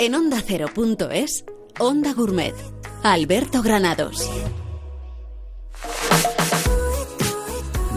[0.00, 1.44] En onda ondacero.es,
[1.80, 2.54] Onda Gourmet.
[3.02, 4.30] Alberto Granados.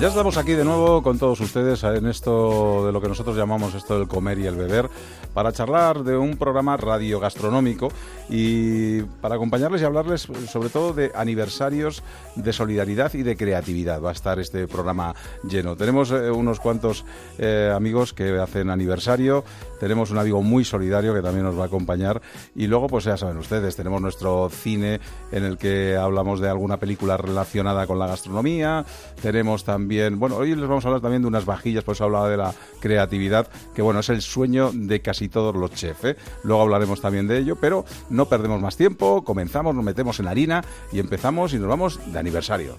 [0.02, 3.76] Ya estamos aquí de nuevo con todos ustedes en esto de lo que nosotros llamamos
[3.76, 4.90] esto del comer y el beber,
[5.36, 7.90] para charlar de un programa radiogastronómico
[8.28, 12.02] y para acompañarles y hablarles sobre todo de aniversarios
[12.36, 14.02] de solidaridad y de creatividad.
[14.02, 15.14] Va a estar este programa
[15.48, 15.76] lleno.
[15.76, 17.06] Tenemos eh, unos cuantos
[17.38, 19.44] eh, amigos que hacen aniversario,
[19.82, 22.22] tenemos un amigo muy solidario que también nos va a acompañar
[22.56, 25.00] y luego pues ya saben ustedes, tenemos nuestro cine
[25.32, 28.86] en el que hablamos de alguna película relacionada con la gastronomía,
[29.24, 32.30] tenemos también bueno, hoy les vamos a hablar también de unas vajillas, por eso hablaba
[32.30, 36.04] de la creatividad, que bueno, es el sueño de casi todos los chefs.
[36.04, 36.16] ¿eh?
[36.44, 40.64] Luego hablaremos también de ello, pero no perdemos más tiempo, comenzamos, nos metemos en harina
[40.92, 42.76] y empezamos y nos vamos de aniversario.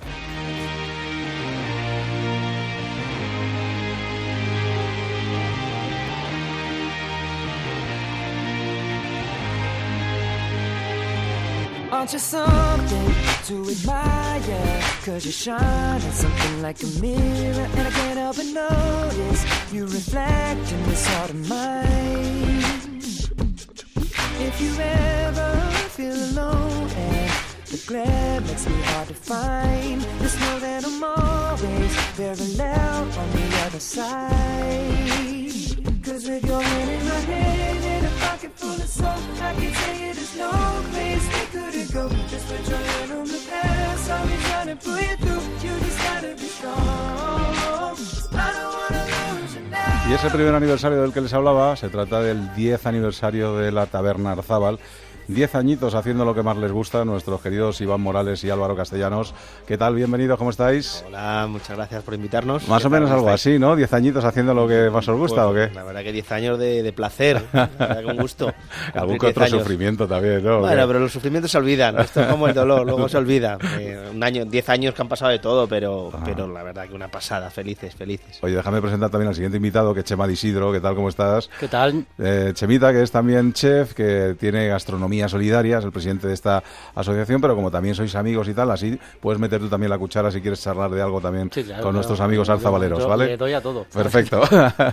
[12.03, 13.15] Aren't you something
[13.45, 14.83] to admire?
[15.05, 20.73] Cause you shine something like a mirror And I can't help but notice You reflect
[20.73, 22.99] in this heart of mine
[24.43, 27.31] If you ever feel alone And
[27.67, 33.63] the glare makes me hard to find Just know that I'm always parallel on the
[33.65, 34.33] other side
[36.03, 37.62] Cause with your hand in my hand
[50.09, 53.87] Y ese primer aniversario del que les hablaba se trata del 10 aniversario de la
[53.87, 54.79] Taberna Arzábal
[55.33, 59.35] Diez añitos haciendo lo que más les gusta, nuestros queridos Iván Morales y Álvaro Castellanos.
[59.67, 59.95] ¿Qué tal?
[59.95, 61.03] Bienvenidos, ¿cómo estáis?
[61.07, 62.69] Hola, muchas gracias por invitarnos.
[62.69, 63.75] Más o menos algo así, ¿no?
[63.75, 65.71] Diez añitos haciendo lo que más os gusta, ¿o qué?
[65.75, 67.43] La verdad que diez años de, placer,
[68.05, 68.53] con gusto.
[68.95, 70.61] Algún que otro sufrimiento también, ¿no?
[70.61, 73.57] Bueno, pero los sufrimientos se olvidan, esto es como el dolor, luego se olvida.
[73.79, 76.95] Eh, un año, diez años que han pasado de todo, pero, pero la verdad que
[76.95, 78.39] una pasada, felices, felices.
[78.43, 81.49] Oye, déjame presentar también al siguiente invitado, que es Chema Isidro, ¿qué tal, cómo estás?
[81.59, 82.05] ¿Qué tal?
[82.19, 86.63] Eh, Chemita, que es también chef, que tiene gastronomía solidaria, el presidente de esta
[86.95, 90.31] asociación, pero como también sois amigos y tal, así puedes meter tú también la cuchara
[90.31, 91.51] si quieres charlar de algo también
[91.83, 93.27] con nuestros amigos alzabaleros, ¿vale?
[93.27, 93.85] Le doy a todo.
[93.93, 94.41] Perfecto.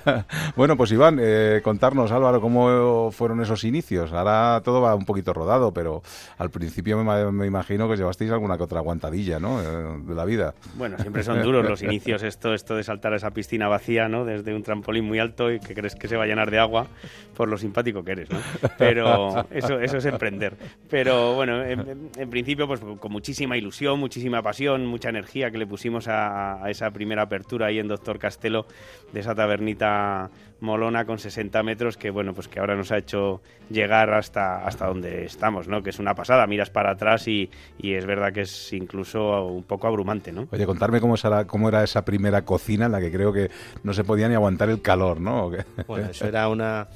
[0.55, 4.11] bueno, pues Iván, eh, contarnos, Álvaro, cómo fueron esos inicios.
[4.13, 6.01] Ahora todo va un poquito rodado, pero
[6.37, 9.61] al principio me, imagino que llevasteis alguna que otra aguantadilla, ¿no?
[9.61, 10.53] Eh, de la vida.
[10.75, 14.25] Bueno, siempre son duros los inicios, esto, esto de saltar a esa piscina vacía, ¿no?
[14.25, 16.87] Desde un trampolín muy alto y que crees que se va a llenar de agua
[17.35, 18.39] por lo simpático que eres, ¿no?
[18.77, 20.55] Pero eso, eso es emprender.
[20.89, 26.07] Pero bueno, en, principio, pues con muchísima ilusión, muchísima pasión, mucha energía que le pusimos
[26.07, 28.65] a, esa primera apertura ahí en Doctor Castelo
[29.13, 30.29] de esa tabernita
[30.61, 34.87] molona con 60 metros que bueno pues que ahora nos ha hecho llegar hasta hasta
[34.87, 38.41] donde estamos no que es una pasada miras para atrás y, y es verdad que
[38.41, 42.87] es incluso un poco abrumante no oye contarme cómo era cómo era esa primera cocina
[42.87, 43.49] en la que creo que
[43.83, 45.51] no se podía ni aguantar el calor no
[45.87, 46.87] bueno eso era una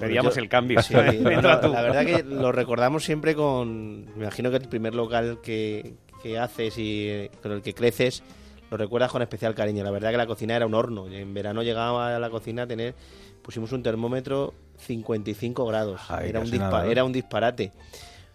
[0.00, 0.80] Pedíamos el cambio.
[0.90, 4.06] la verdad que lo recordamos siempre con.
[4.16, 5.94] Me imagino que el primer local que,
[6.38, 8.22] haces y con el que creces
[8.70, 9.84] lo recuerdas con especial cariño.
[9.84, 11.06] La verdad que la cocina era un horno.
[11.06, 12.94] En verano llegaba a la cocina a tener.
[13.42, 16.00] Pusimos un termómetro 55 grados.
[16.22, 16.54] era, un
[16.88, 17.72] era un disparate.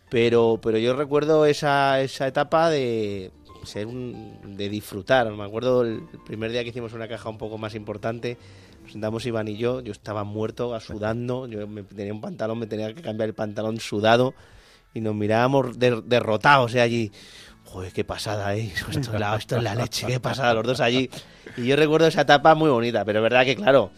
[0.09, 3.31] Pero, pero yo recuerdo esa, esa etapa de
[3.63, 5.31] ser un, de disfrutar.
[5.31, 8.38] Me acuerdo el primer día que hicimos una caja un poco más importante
[8.89, 12.93] sentamos Iván y yo, yo estaba muerto, sudando, yo me tenía un pantalón, me tenía
[12.93, 14.33] que cambiar el pantalón sudado
[14.93, 16.81] y nos mirábamos derrotados ¿eh?
[16.81, 17.11] allí.
[17.65, 18.71] Joder, qué pasada, ¿eh?
[18.89, 21.09] Esto es, la, esto es la leche, qué pasada, los dos allí.
[21.57, 23.91] Y yo recuerdo esa etapa muy bonita, pero es verdad que, claro,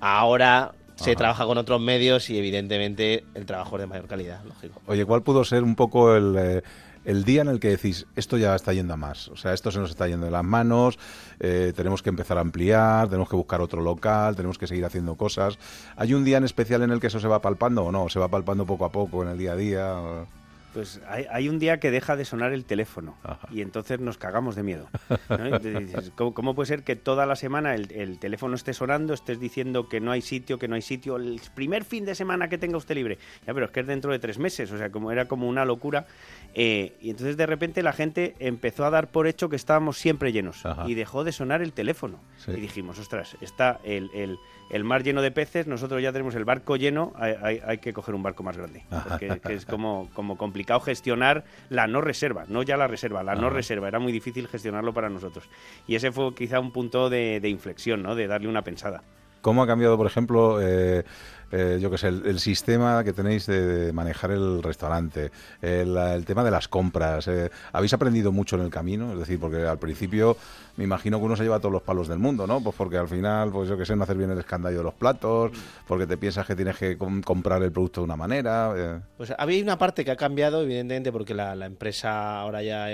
[0.00, 4.80] ahora se trabaja con otros medios y evidentemente el trabajo es de mayor calidad, lógico.
[4.86, 6.62] Oye, ¿cuál pudo ser un poco el, eh,
[7.04, 9.70] el día en el que decís, esto ya está yendo a más, o sea, esto
[9.70, 10.98] se nos está yendo de las manos,
[11.38, 15.14] eh, tenemos que empezar a ampliar, tenemos que buscar otro local, tenemos que seguir haciendo
[15.16, 15.58] cosas.
[15.96, 18.08] ¿Hay un día en especial en el que eso se va palpando o no?
[18.08, 20.26] ¿Se va palpando poco a poco en el día a día?
[20.72, 23.16] Pues hay, un día que deja de sonar el teléfono
[23.50, 24.88] y entonces nos cagamos de miedo.
[26.14, 30.12] ¿cómo, puede ser que toda la semana el, teléfono esté sonando, estés diciendo que no
[30.12, 33.18] hay sitio, que no hay sitio, el primer fin de semana que tenga usted libre?
[33.46, 35.64] Ya, pero es que es dentro de tres meses, o sea, como era como una
[35.64, 36.06] locura.
[36.54, 40.32] Eh, y entonces de repente la gente empezó a dar por hecho que estábamos siempre
[40.32, 42.18] llenos y dejó de sonar el teléfono.
[42.48, 44.38] Y dijimos, ostras, está el, el,
[44.70, 48.14] el, mar lleno de peces, nosotros ya tenemos el barco lleno, hay, hay, que coger
[48.14, 48.84] un barco más grande.
[49.08, 53.34] Porque que es como, como complicado gestionar la no reserva, no ya la reserva, la
[53.34, 53.88] no reserva.
[53.88, 55.48] Era muy difícil gestionarlo para nosotros.
[55.86, 58.14] Y ese fue quizá un punto de, de inflexión, ¿no?
[58.14, 59.02] de darle una pensada.
[59.40, 61.04] ¿Cómo ha cambiado, por ejemplo, eh,
[61.52, 65.30] eh, yo qué sé, el, sistema que tenéis de, manejar el restaurante,
[65.60, 69.12] el, tema de las compras, eh, ¿habéis aprendido mucho en el camino?
[69.12, 70.36] Es decir, porque al principio
[70.76, 72.62] me imagino que uno se lleva todos los palos del mundo, ¿no?
[72.62, 74.94] Pues porque al final, pues yo qué sé, no hacer bien el escandallo de los
[74.94, 75.52] platos,
[75.86, 78.72] porque te piensas que tienes que comprar el producto de una manera.
[78.76, 79.00] Eh.
[79.16, 82.88] Pues había una parte que ha cambiado, evidentemente, porque la, empresa ahora ya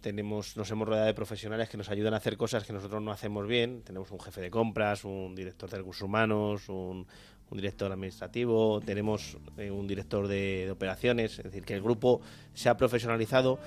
[0.00, 3.10] tenemos, nos hemos rodeado de profesionales que nos ayudan a hacer cosas que nosotros no
[3.10, 3.82] hacemos bien.
[3.82, 7.08] Tenemos un jefe de compras, un director de recursos humanos, un,
[7.50, 12.20] director administrativo, tenemos eh, un director de, operaciones, es decir, que el grupo
[12.54, 13.58] se ha profesionalizado,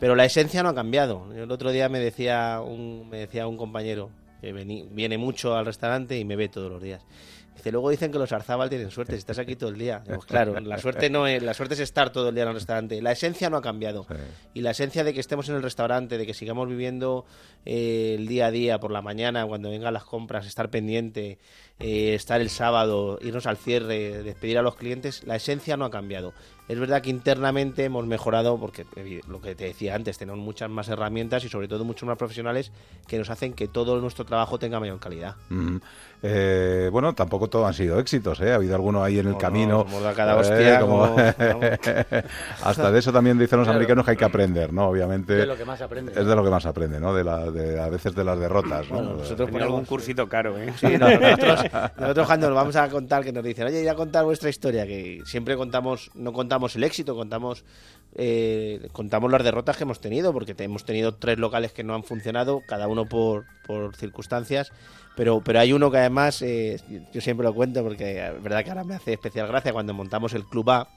[0.00, 1.32] pero la esencia no ha cambiado.
[1.34, 6.18] El otro día me decía un, me decía un compañero que viene mucho al restaurante
[6.18, 7.04] y me ve todos los días.
[7.58, 10.04] Dice, luego dicen que los Arzábal tienen suerte, si estás aquí todo el día.
[10.28, 13.02] claro, la suerte no es, la suerte es estar todo el día en el restaurante.
[13.02, 14.06] La esencia no ha cambiado.
[14.54, 17.26] Y la esencia de que estemos en el restaurante, de que sigamos viviendo
[17.66, 21.38] eh, el día a día por la mañana, cuando vengan las compras, estar pendiente,
[21.80, 25.90] eh, estar el sábado, irnos al cierre, despedir a los clientes, la esencia no ha
[25.90, 26.34] cambiado.
[26.68, 28.84] Es verdad que internamente hemos mejorado, porque
[29.26, 32.72] lo que te decía antes, tenemos muchas más herramientas y sobre todo muchos más profesionales
[33.06, 35.36] que nos hacen que todo nuestro trabajo tenga mayor calidad.
[36.22, 38.50] Eh, bueno, tampoco todos han sido éxitos, ¿eh?
[38.50, 39.86] Ha habido alguno ahí en el camino.
[42.62, 44.88] Hasta de eso también dicen los americanos que hay que aprender, ¿no?
[44.88, 45.34] Obviamente.
[45.34, 46.10] De lo que más aprende.
[46.12, 47.14] Es de lo que más aprende, ¿no?
[47.14, 49.02] De, la, de a veces de las derrotas, ¿no?
[49.02, 50.72] nosotros ponemos algún cursito caro, ¿eh?
[50.76, 51.64] Sí, nosotros,
[51.98, 54.86] nosotros cuando nos vamos a contar, que nos dicen, oye, ir a contar vuestra historia,
[54.86, 57.64] que siempre contamos, no contamos el éxito, contamos
[58.14, 62.02] eh, contamos las derrotas que hemos tenido, porque hemos tenido tres locales que no han
[62.02, 64.72] funcionado, cada uno por, por circunstancias,
[65.18, 66.78] pero, pero hay uno que además, eh,
[67.12, 70.32] yo siempre lo cuento porque es verdad que ahora me hace especial gracia cuando montamos
[70.32, 70.88] el Club A.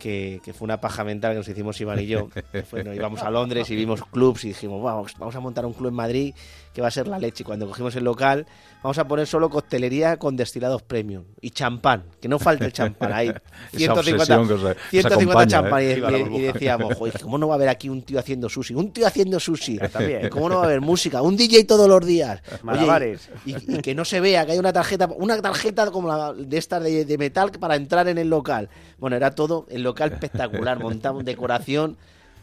[0.00, 2.28] que, fue una paja mental que nos hicimos Iván y yo.
[2.72, 5.90] Bueno, íbamos a Londres y vimos clubs y dijimos, vamos, vamos a montar un club
[5.90, 6.34] en Madrid
[6.76, 7.42] que va a ser la leche.
[7.42, 8.44] Y cuando cogimos el local,
[8.82, 13.14] vamos a poner solo costelería con destilados premium y champán, que no falte el champán
[13.14, 13.32] ahí.
[13.74, 15.82] 150, 150 champán.
[15.82, 18.74] Y, decíamos, Joder, ¿cómo no va a haber aquí un tío haciendo sushi?
[18.74, 19.78] Un tío haciendo sushi.
[19.92, 20.28] También.
[20.28, 21.22] ¿Cómo no va a haber música?
[21.22, 22.42] Un DJ todos los días.
[22.68, 26.58] Oye, y, que no se vea que hay una tarjeta, una tarjeta como la de
[26.58, 28.68] estas de, de metal para entrar en el local.
[28.98, 31.96] Bueno, era todo el local espectacular, montamos decoración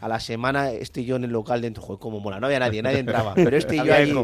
[0.04, 2.58] a la semana este y yo en el local dentro, joder, como mola, no había
[2.58, 4.14] nadie, nadie entraba, pero este y yo ahí,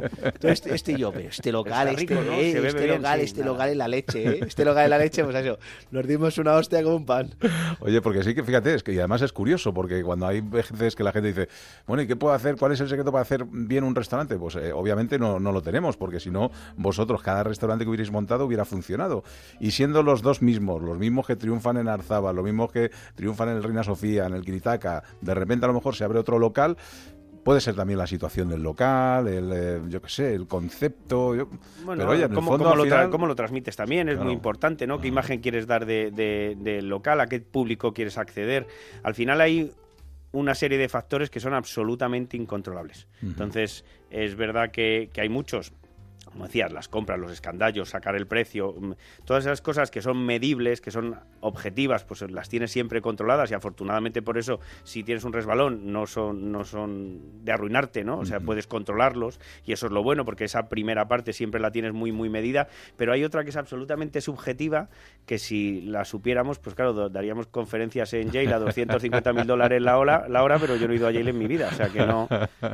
[0.43, 3.89] este, este, y yo, pero este local, este, eh, este local, este local en la
[3.89, 5.59] leche, eh, este local en la leche, pues eso,
[5.91, 7.31] nos dimos una hostia como un pan.
[7.81, 10.95] Oye, porque sí que fíjate, es que y además es curioso, porque cuando hay veces
[10.95, 11.49] que la gente dice,
[11.87, 12.57] bueno, ¿y qué puedo hacer?
[12.57, 14.37] ¿Cuál es el secreto para hacer bien un restaurante?
[14.37, 18.11] Pues eh, obviamente no, no lo tenemos, porque si no, vosotros, cada restaurante que hubierais
[18.11, 19.25] montado hubiera funcionado.
[19.61, 23.49] Y siendo los dos mismos, los mismos que triunfan en Arzaba, los mismos que triunfan
[23.49, 26.39] en el Reina Sofía, en el Kiritaca, de repente a lo mejor se abre otro
[26.39, 26.77] local,
[27.45, 31.49] puede ser también la situación del local, el, eh, yo qué sé, el concepto.
[31.87, 34.09] pero oye, en ¿cómo, lo transmites también?
[34.09, 35.01] Es muy importante, ¿no?
[35.01, 37.21] ¿Qué imagen quieres dar del de, local?
[37.21, 38.67] ¿A qué público quieres acceder?
[39.03, 39.73] Al final hay
[40.33, 43.09] una serie de factores que son absolutamente incontrolables.
[43.23, 45.73] Entonces, es verdad que, que hay muchos
[46.33, 48.93] como decías, las compras, los escandallos, sacar el precio, mm,
[49.25, 53.55] todas esas cosas que son medibles, que son objetivas, pues las tienes siempre controladas y
[53.55, 58.19] afortunadamente por eso si tienes un resbalón no son no son de arruinarte, ¿no?
[58.19, 61.73] O sea, puedes controlarlos y eso es lo bueno porque esa primera parte siempre la
[61.73, 64.89] tienes muy muy medida, pero hay otra que es absolutamente subjetiva
[65.27, 69.99] que si la supiéramos, pues claro, daríamos conferencias en Yale a 250 mil dólares la
[69.99, 71.89] hora, la hora, pero yo no he ido a Yale en mi vida, o sea
[71.89, 72.29] que no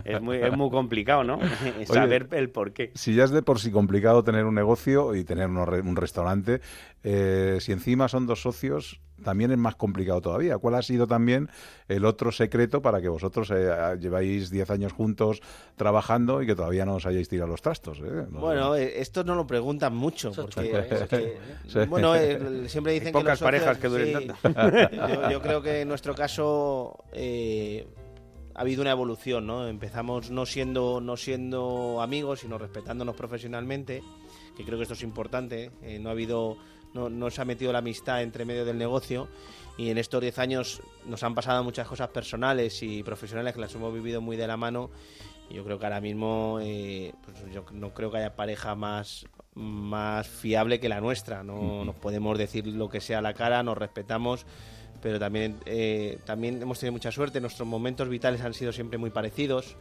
[0.04, 1.38] es muy es muy complicado, ¿no?
[1.86, 2.90] Saber el por qué.
[2.94, 6.60] Si ya es de por sí complicado tener un negocio y tener un, restaurante.
[7.02, 10.58] Eh, si encima son dos socios, también es más complicado todavía.
[10.58, 11.48] ¿Cuál ha sido también
[11.88, 15.40] el otro secreto para que vosotros eh, lleváis 10 años juntos
[15.76, 18.00] trabajando y que todavía no os hayáis tirado los trastos?
[18.00, 18.26] Eh?
[18.28, 21.38] bueno, esto no lo preguntan mucho, porque,
[21.88, 22.12] bueno,
[22.66, 24.36] siempre dicen que pocas parejas que duren tanto.
[25.30, 26.98] Yo, creo que en nuestro caso
[28.56, 29.68] ha habido una evolución, ¿no?
[29.68, 34.02] Empezamos no siendo, no siendo amigos, sino respetándonos profesionalmente,
[34.56, 35.70] que creo que esto es importante.
[35.82, 36.56] Eh, no ha habido,
[36.94, 39.28] no, se ha metido la amistad entre medio del negocio
[39.76, 43.74] y en estos 10 años nos han pasado muchas cosas personales y profesionales que las
[43.74, 44.90] hemos vivido muy de la mano.
[45.50, 50.28] Yo creo que ahora mismo, eh, pues yo no creo que haya pareja más más
[50.28, 51.42] fiable que la nuestra.
[51.42, 54.46] No nos podemos decir lo que sea a la cara, nos respetamos
[55.06, 59.10] pero también, eh, también hemos tenido mucha suerte, nuestros momentos vitales han sido siempre muy
[59.10, 59.76] parecidos,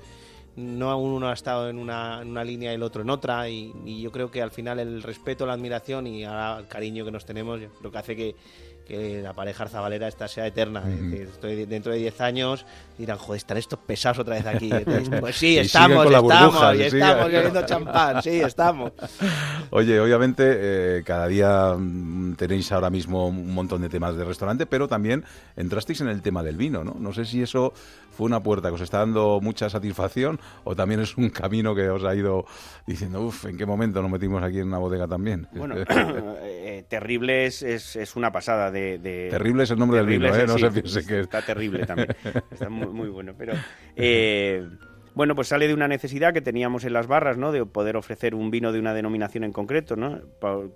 [0.56, 3.74] no uno ha estado en una, en una línea y el otro en otra, y,
[4.00, 7.60] yo creo que al final el respeto, la admiración y el cariño que nos tenemos,
[7.82, 8.36] lo que hace que,
[8.86, 10.84] que la pareja arzabalera esta sea eterna.
[11.12, 12.66] estoy dentro de 10 años
[12.98, 14.70] dirán, joder, están estos pesados otra vez aquí.
[15.20, 18.92] pues sí, estamos, estamos, y estamos bebiendo champán, sí, estamos.
[19.72, 24.66] Oye, obviamente eh, cada día mm, tenéis ahora mismo un montón de temas de restaurante,
[24.66, 25.24] pero también
[25.56, 26.96] entrasteis en el tema del vino, ¿no?
[27.00, 27.74] No sé si eso
[28.16, 31.90] fue una puerta que os está dando mucha satisfacción o también es un camino que
[31.90, 32.46] os ha ido
[32.88, 35.48] diciendo, uff, ¿en qué momento nos metimos aquí en una bodega también?
[35.54, 35.76] Bueno,
[36.42, 38.98] eh, terrible es, es, una pasada de,
[39.30, 40.48] Terrible es el nombre del vino, ¿eh?
[40.48, 41.22] No se piense que...
[41.22, 42.10] Está terrible también,
[42.52, 43.54] está muy, muy bueno, pero...
[43.98, 44.68] Eh,
[45.16, 47.54] bueno, pues sale de una necesidad que teníamos en las barras, ¿no?
[47.54, 50.20] De poder ofrecer un vino de una denominación en concreto, ¿no?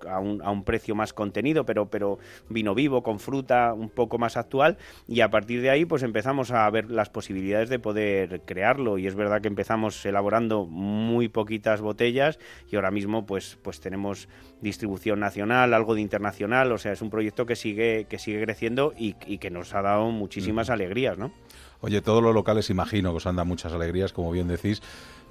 [0.08, 4.18] A un, a un precio más contenido, pero, pero vino vivo, con fruta, un poco
[4.18, 4.78] más actual.
[5.10, 8.98] Y a partir de ahí, pues empezamos a ver las posibilidades de poder crearlo.
[8.98, 12.40] Y es verdad que empezamos elaborando muy poquitas botellas
[12.72, 14.30] y ahora mismo, pues, pues tenemos
[14.62, 16.72] distribución nacional, algo de internacional.
[16.72, 19.82] O sea, es un proyecto que sigue, que sigue creciendo y, y que nos ha
[19.82, 21.34] dado muchísimas alegrías, ¿no?
[21.82, 24.82] Oye, todos los locales imagino que os han dado muchas alegrías, como bien decís.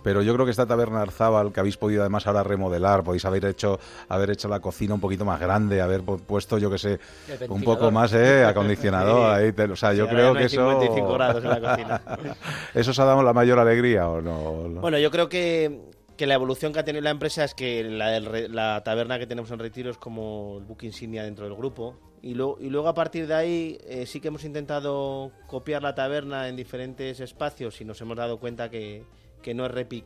[0.03, 3.45] Pero yo creo que esta taberna Arzábal, que habéis podido además ahora remodelar, podéis haber
[3.45, 7.01] hecho, haber hecho la cocina un poquito más grande, haber puesto, yo que sé,
[7.49, 8.45] un poco más, ¿eh?
[8.47, 9.35] Acondicionador.
[9.35, 10.81] ahí o sea, yo creo que eso.
[11.15, 12.03] grados en la cocina.
[12.75, 14.81] ¿Eso os ha dado la mayor alegría o no?
[14.81, 15.81] Bueno, yo creo que,
[16.17, 19.51] que la evolución que ha tenido la empresa es que la, la taberna que tenemos
[19.51, 22.08] en Retiro es como el book insignia dentro del grupo.
[22.23, 26.49] Y, y luego a partir de ahí eh, sí que hemos intentado copiar la taberna
[26.49, 29.05] en diferentes espacios y nos hemos dado cuenta que,
[29.43, 30.05] que no es repic,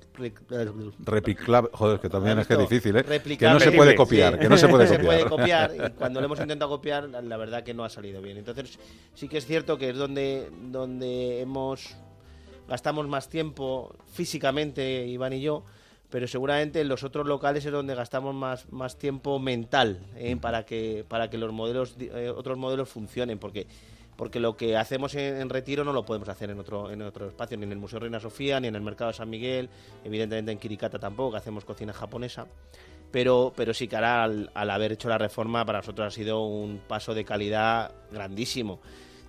[1.01, 1.71] replicable.
[1.73, 3.05] Joder, que también es que difícil, ¿eh?
[3.39, 5.01] Que no se puede copiar, que no se puede copiar.
[5.01, 8.21] se puede copiar y cuando lo hemos intentado copiar, la verdad que no ha salido
[8.21, 8.37] bien.
[8.37, 8.79] Entonces
[9.15, 11.97] sí que es cierto que es donde, donde hemos
[12.69, 15.65] gastamos más tiempo físicamente, Iván y yo,
[16.13, 20.37] pero seguramente en los otros locales es donde gastamos más, más tiempo mental ¿eh?
[20.39, 23.67] para que para que los modelos eh, otros modelos funcionen porque
[24.15, 27.57] porque lo que hacemos en, Retiro no lo podemos hacer en otro en otro espacio
[27.57, 29.71] ni en el Museo Reina Sofía ni en el Mercado de San Miguel
[30.05, 32.47] evidentemente en Kirikata tampoco hacemos cocina japonesa
[33.11, 36.45] pero pero sí que ahora al, al haber hecho la reforma para nosotros ha sido
[36.45, 38.81] un paso de calidad grandísimo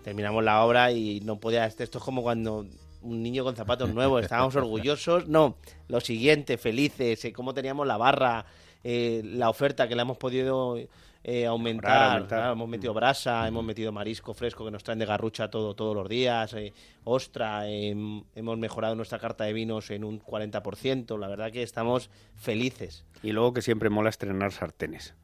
[0.04, 2.66] terminamos la obra y no podía esto es como cuando
[3.04, 5.28] un niño con zapatos nuevos, estábamos orgullosos.
[5.28, 5.58] No,
[5.88, 8.46] lo siguiente, felices, eh, cómo teníamos la barra,
[8.84, 10.78] eh, la oferta que la hemos podido
[11.24, 12.28] eh, aumentar.
[12.52, 16.10] hemos metido brasa, hemos metido marisco fresco que nos traen de garrucha todo, todos los
[16.10, 16.56] días,
[17.04, 21.18] ostra, em, hemos mejorado nuestra carta de vinos en un 40%.
[21.18, 23.06] La verdad que estamos felices.
[23.22, 25.16] Y luego que siempre mola estrenar sartenes.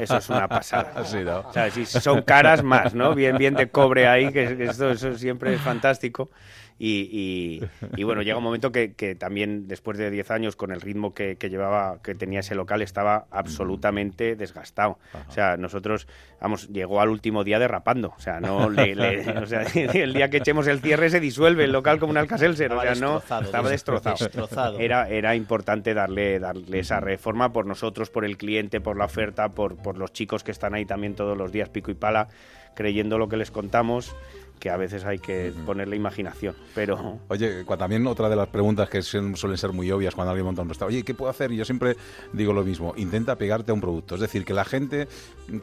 [0.00, 0.92] Eso es una pasada.
[1.48, 3.14] o sea, si son caras más, ¿no?
[3.14, 6.30] Bien, bien de cobre ahí, que, esto, eso siempre es fantástico.
[6.78, 7.60] Y,
[8.02, 12.00] bueno, llega un momento que, también después de 10 años con el ritmo que, llevaba,
[12.02, 14.98] que tenía ese local, estaba absolutamente desgastado.
[15.28, 16.08] O sea, nosotros,
[16.40, 18.14] vamos, llegó al último día derrapando.
[18.16, 22.18] O sea, no el día que echemos el cierre se disuelve el local como un
[22.18, 22.72] alcacelser.
[22.72, 24.78] O sea, no, estaba destrozado.
[24.78, 29.50] Era, era importante darle, darle esa reforma por nosotros, por el cliente, por la oferta,
[29.50, 32.28] por, por los chicos que están ahí también todos los días, pico y pala,
[32.74, 34.14] creyendo lo que les contamos
[34.62, 36.54] que a veces hay que ponerle imaginación.
[36.72, 37.18] Pero...
[37.26, 40.68] Oye, también otra de las preguntas que suelen ser muy obvias cuando alguien monta un
[40.68, 41.50] restaurante, oye, ¿qué puedo hacer?
[41.50, 41.96] Y yo siempre
[42.32, 44.14] digo lo mismo, intenta pegarte a un producto.
[44.14, 45.08] Es decir, que la gente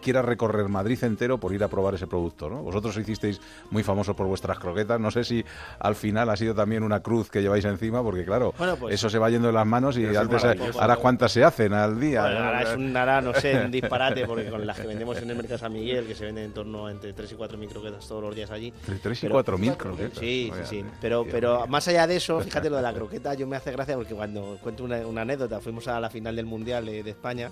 [0.01, 2.50] quiera recorrer Madrid entero por ir a probar ese producto.
[2.50, 2.62] ¿no?
[2.62, 3.39] Vosotros hicisteis
[3.72, 5.00] muy famosos por vuestras croquetas.
[5.00, 5.46] No sé si
[5.79, 9.18] al final ha sido también una cruz que lleváis encima, porque claro, pues eso se
[9.18, 10.44] va yendo de las manos y antes,
[10.77, 12.24] ahora cuántas se hacen al día.
[12.24, 15.38] ahora es un, ahora, no sé, un disparate, porque con las que vendemos en el
[15.38, 18.06] Mercado San Miguel, que se venden en torno a entre 3 y 4 mil croquetas
[18.06, 20.19] todos los días allí, entre 3 y 4 mil croquetas.
[20.19, 20.86] Sí, sí, sí.
[21.01, 23.96] Pero, pero más allá de eso, fíjate lo de la croqueta, yo me hace gracia
[23.96, 27.51] porque cuando cuento una, anécdota, fuimos a la final del Mundial de, España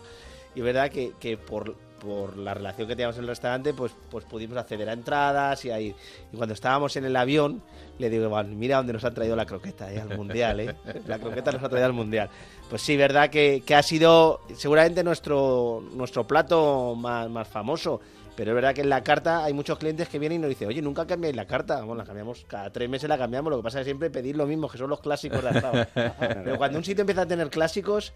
[0.56, 3.91] y es verdad que, que por, por la relación que teníamos en el restaurante, pues,
[4.10, 5.96] pues pudimos acceder a entradas y ahí.
[6.32, 7.62] Y cuando estábamos en el avión,
[7.98, 10.75] le digo, mira dónde nos ha traído la croqueta, eh, al mundial, eh.
[11.08, 12.29] La croqueta nos ha traído al mundial.
[12.70, 18.01] Pues sí, verdad que, que ha sido seguramente nuestro, nuestro plato más, más famoso.
[18.38, 20.67] Pero es verdad que en la carta hay muchos clientes que vienen y nos dicen,
[20.67, 21.82] oye, nunca cambiáis la carta.
[21.82, 23.50] Bueno, la cambiamos, cada tres meses la cambiamos.
[23.50, 25.88] Lo que pasa es que siempre pedir lo mismo, que son los clásicos de hasta
[26.44, 28.13] Pero cuando un sitio empieza a tener clásicos,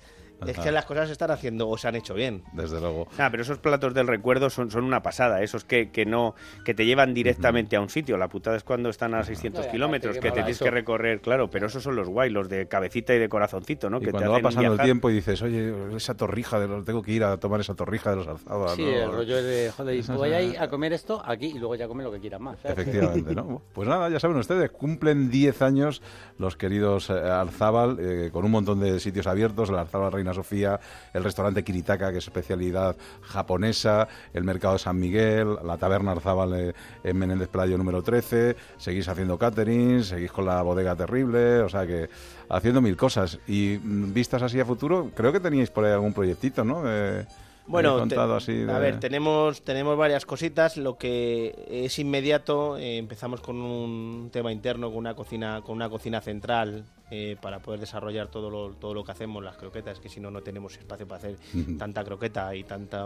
[0.47, 2.43] es que las cosas se están haciendo o se han hecho bien.
[2.53, 3.07] Desde luego.
[3.17, 6.35] Ah, pero esos platos del recuerdo son, son una pasada, esos que, que no
[6.65, 8.17] que te llevan directamente a un sitio.
[8.17, 11.67] La putada es cuando están a 600 kilómetros, que te tienes que recorrer, claro, pero
[11.67, 13.97] esos son los guay, los de cabecita y de corazoncito, ¿no?
[13.97, 17.01] Y que cuando va pasando el tiempo y dices, oye, esa torrija, de los, tengo
[17.01, 18.75] que ir a tomar esa torrija de los alzados.
[18.75, 21.87] Sí, el rollo de, joder, voy a ir a comer esto aquí y luego ya
[21.87, 22.57] comer lo que quieras más.
[22.63, 23.61] Efectivamente, ¿no?
[23.73, 26.01] Pues nada, ya saben ustedes, cumplen 10 años
[26.37, 30.79] los queridos eh, Alzábal, eh, con un montón de sitios abiertos, el Alzábal Reina Sofía,
[31.13, 36.53] el restaurante Kiritaka, que es especialidad japonesa, el mercado de San Miguel, la taberna Arzábal
[36.53, 41.69] eh, en Menéndez Playo número 13, seguís haciendo catering, seguís con la bodega terrible, o
[41.69, 42.09] sea que
[42.49, 43.39] haciendo mil cosas.
[43.47, 46.83] Y mm, vistas así a futuro, creo que teníais por ahí algún proyectito, ¿no?
[46.83, 47.25] De-
[47.71, 50.77] Bueno, de te- contado así de- a ver, tenemos, tenemos varias cositas.
[50.77, 55.89] Lo que es inmediato, eh, empezamos con un tema interno, con una cocina, con una
[55.89, 60.07] cocina central eh, para poder desarrollar todo lo, todo lo que hacemos, las croquetas, que
[60.09, 61.35] si no, no tenemos espacio para hacer
[61.77, 63.05] tanta croqueta y tanta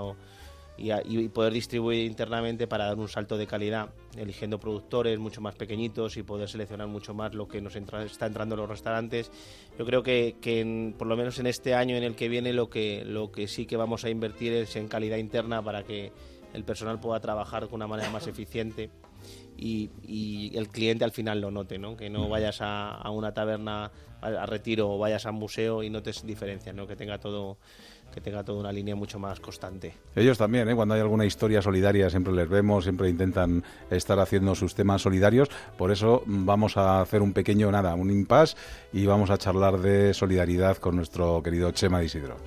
[0.77, 5.41] y, a- y poder distribuir internamente para dar un salto de calidad, eligiendo productores mucho
[5.41, 8.69] más pequeñitos y poder seleccionar mucho más lo que nos entra- está entrando en los
[8.69, 9.31] restaurantes.
[9.79, 12.51] Yo creo que, que en- por lo menos en este año en el que viene
[12.53, 16.11] lo que, lo que sí que vamos a invertir es en calidad interna para que
[16.53, 18.89] el personal pueda trabajar de una manera más eficiente
[19.57, 21.95] y, y el cliente al final lo note, ¿no?
[21.97, 23.91] que no vayas a, a una taberna
[24.21, 26.87] a, a retiro o vayas a un museo y notes diferencias, ¿no?
[26.87, 27.57] que tenga todo
[28.15, 29.93] que tenga toda una línea mucho más constante.
[30.15, 30.73] Ellos también, ¿eh?
[30.73, 35.49] cuando hay alguna historia solidaria siempre les vemos, siempre intentan estar haciendo sus temas solidarios.
[35.77, 38.55] Por eso mm, vamos a hacer un pequeño, nada, un impasse
[38.93, 42.37] y vamos a charlar de solidaridad con nuestro querido Chema de Isidro.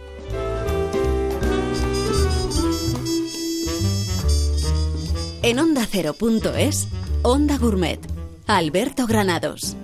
[5.43, 5.87] En Onda
[7.23, 8.01] Onda Gourmet.
[8.47, 9.77] Alberto Granados.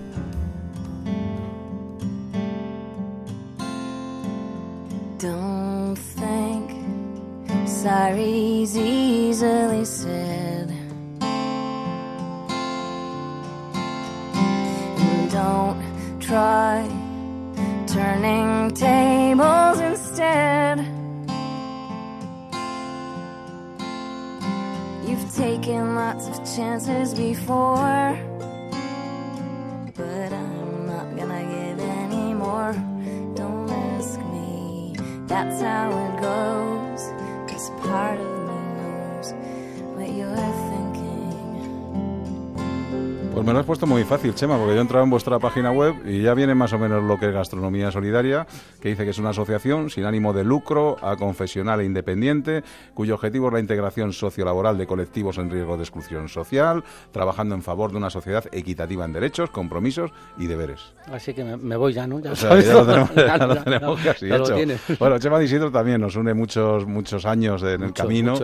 [7.85, 10.71] Sorry's easily said.
[15.03, 15.77] And don't
[16.19, 16.81] try
[17.85, 20.79] turning tables instead.
[25.07, 28.17] You've taken lots of chances before,
[29.95, 32.73] but I'm not gonna give any more.
[33.35, 34.95] Don't ask me,
[35.27, 36.84] that's how it goes
[37.95, 38.24] heart
[43.35, 45.69] Pues me lo has puesto muy fácil, Chema, porque yo he entrado en vuestra página
[45.69, 48.47] web y ya viene más o menos lo que es Gastronomía Solidaria,
[48.79, 52.63] que dice que es una asociación sin ánimo de lucro, aconfesional e independiente,
[52.93, 57.61] cuyo objetivo es la integración sociolaboral de colectivos en riesgo de exclusión social, trabajando en
[57.61, 60.93] favor de una sociedad equitativa en derechos, compromisos y deberes.
[61.11, 62.21] Así que me, me voy ya, ¿no?
[62.21, 64.55] Ya, O sea, ya lo tenemos, ya lo tenemos casi ya hecho.
[64.97, 68.35] Bueno, Chema de Isidro también nos une muchos muchos años en el camino.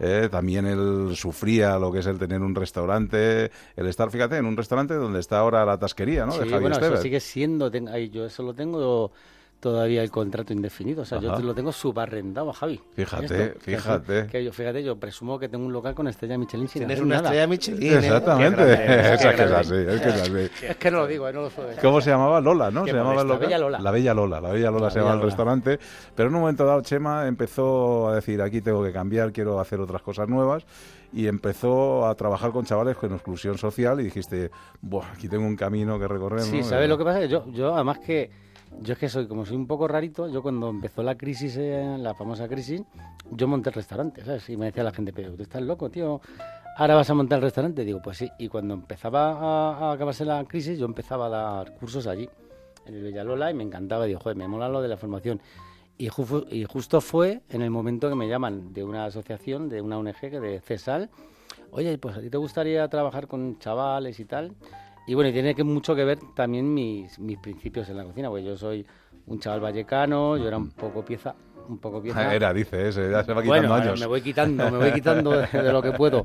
[0.00, 4.46] Eh, también él sufría lo que es el tener un restaurante, el estar, fíjate, en
[4.46, 6.32] un restaurante donde está ahora la tasquería, ¿no?
[6.32, 9.12] Sí, de Javier bueno, eso sigue siendo, ten- ahí yo eso lo tengo
[9.60, 12.80] todavía el contrato indefinido, o sea, yo te lo tengo subarrendado, Javi.
[12.94, 14.26] Fíjate, Esto, fíjate.
[14.26, 17.16] Que yo, fíjate, yo presumo que tengo un local con estrella Michelin sin Tienes una
[17.16, 17.28] nada.
[17.28, 17.92] estrella Michelin.
[17.92, 17.96] ¿eh?
[17.98, 18.56] Exactamente.
[18.64, 20.50] Grande, Es que es así, es que es así.
[20.70, 21.82] Es que no lo digo, eh, no lo suelo decir.
[21.82, 22.40] ¿Cómo se llamaba?
[22.40, 22.84] Lola, ¿no?
[22.86, 23.46] Se llamaba modesta, local.
[23.46, 23.78] Bella Lola.
[23.80, 25.28] La Bella Lola, la Bella Lola La se llamaba el Lola.
[25.30, 25.78] restaurante.
[26.14, 29.78] Pero en un momento dado, Chema empezó a decir, aquí tengo que cambiar, quiero hacer
[29.80, 30.64] otras cosas nuevas.
[31.12, 35.56] Y empezó a trabajar con chavales con exclusión social y dijiste, Buah, aquí tengo un
[35.56, 36.42] camino que recorrer.
[36.42, 36.64] Sí, ¿no?
[36.64, 37.24] ¿sabes lo que pasa?
[37.26, 38.30] Yo, yo además que
[38.80, 41.96] yo es que soy como soy un poco rarito, yo cuando empezó la crisis, eh,
[41.98, 42.82] la famosa crisis,
[43.30, 44.48] yo monté el restaurante, ¿sabes?
[44.48, 46.20] Y me decía la gente, pero tú estás loco, tío.
[46.76, 48.30] Ahora vas a montar el restaurante, digo, pues sí.
[48.38, 52.28] Y cuando empezaba a, a acabarse la crisis, yo empezaba a dar cursos allí,
[52.86, 54.06] en el Villalola, y me encantaba.
[54.06, 55.40] Digo, joder, me mola lo de la formación.
[55.98, 56.08] Y,
[56.50, 60.40] y justo fue en el momento que me llaman de una asociación, de una ONG,
[60.40, 61.10] de CESAL.
[61.72, 64.54] Oye, pues a ti te gustaría trabajar con chavales y tal.
[65.10, 68.28] Y bueno, y tiene que mucho que ver también mis, mis principios en la cocina,
[68.28, 68.86] porque yo soy
[69.26, 71.34] un chaval vallecano, yo era un poco pieza,
[71.68, 72.32] un poco pieza.
[72.32, 73.98] Era, dice, ese, ya se va quitando Bueno, años.
[73.98, 76.24] me voy quitando, me voy quitando de, de lo que puedo.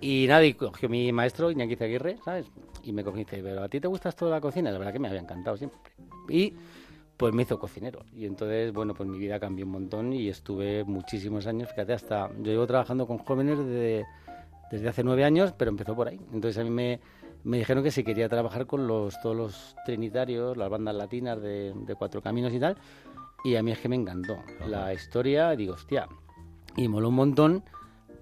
[0.00, 2.50] Y nada, y cogió mi maestro, Iñaki Aguirre, ¿sabes?
[2.82, 4.72] Y me cogió y dice, pero ¿a ti te gusta esto de la cocina?
[4.72, 5.78] La verdad que me había encantado siempre.
[6.28, 6.54] Y
[7.16, 8.00] pues me hizo cocinero.
[8.12, 12.30] Y entonces, bueno, pues mi vida cambió un montón y estuve muchísimos años, fíjate, hasta...
[12.38, 14.06] Yo llevo trabajando con jóvenes desde,
[14.72, 16.18] desde hace nueve años, pero empezó por ahí.
[16.32, 16.98] Entonces a mí me,
[17.44, 21.72] me dijeron que si quería trabajar con los todos los trinitarios, las bandas latinas de,
[21.74, 22.76] de Cuatro Caminos y tal.
[23.44, 25.50] Y a mí es que me encantó la historia.
[25.50, 26.08] Digo, hostia,
[26.76, 27.64] y moló un montón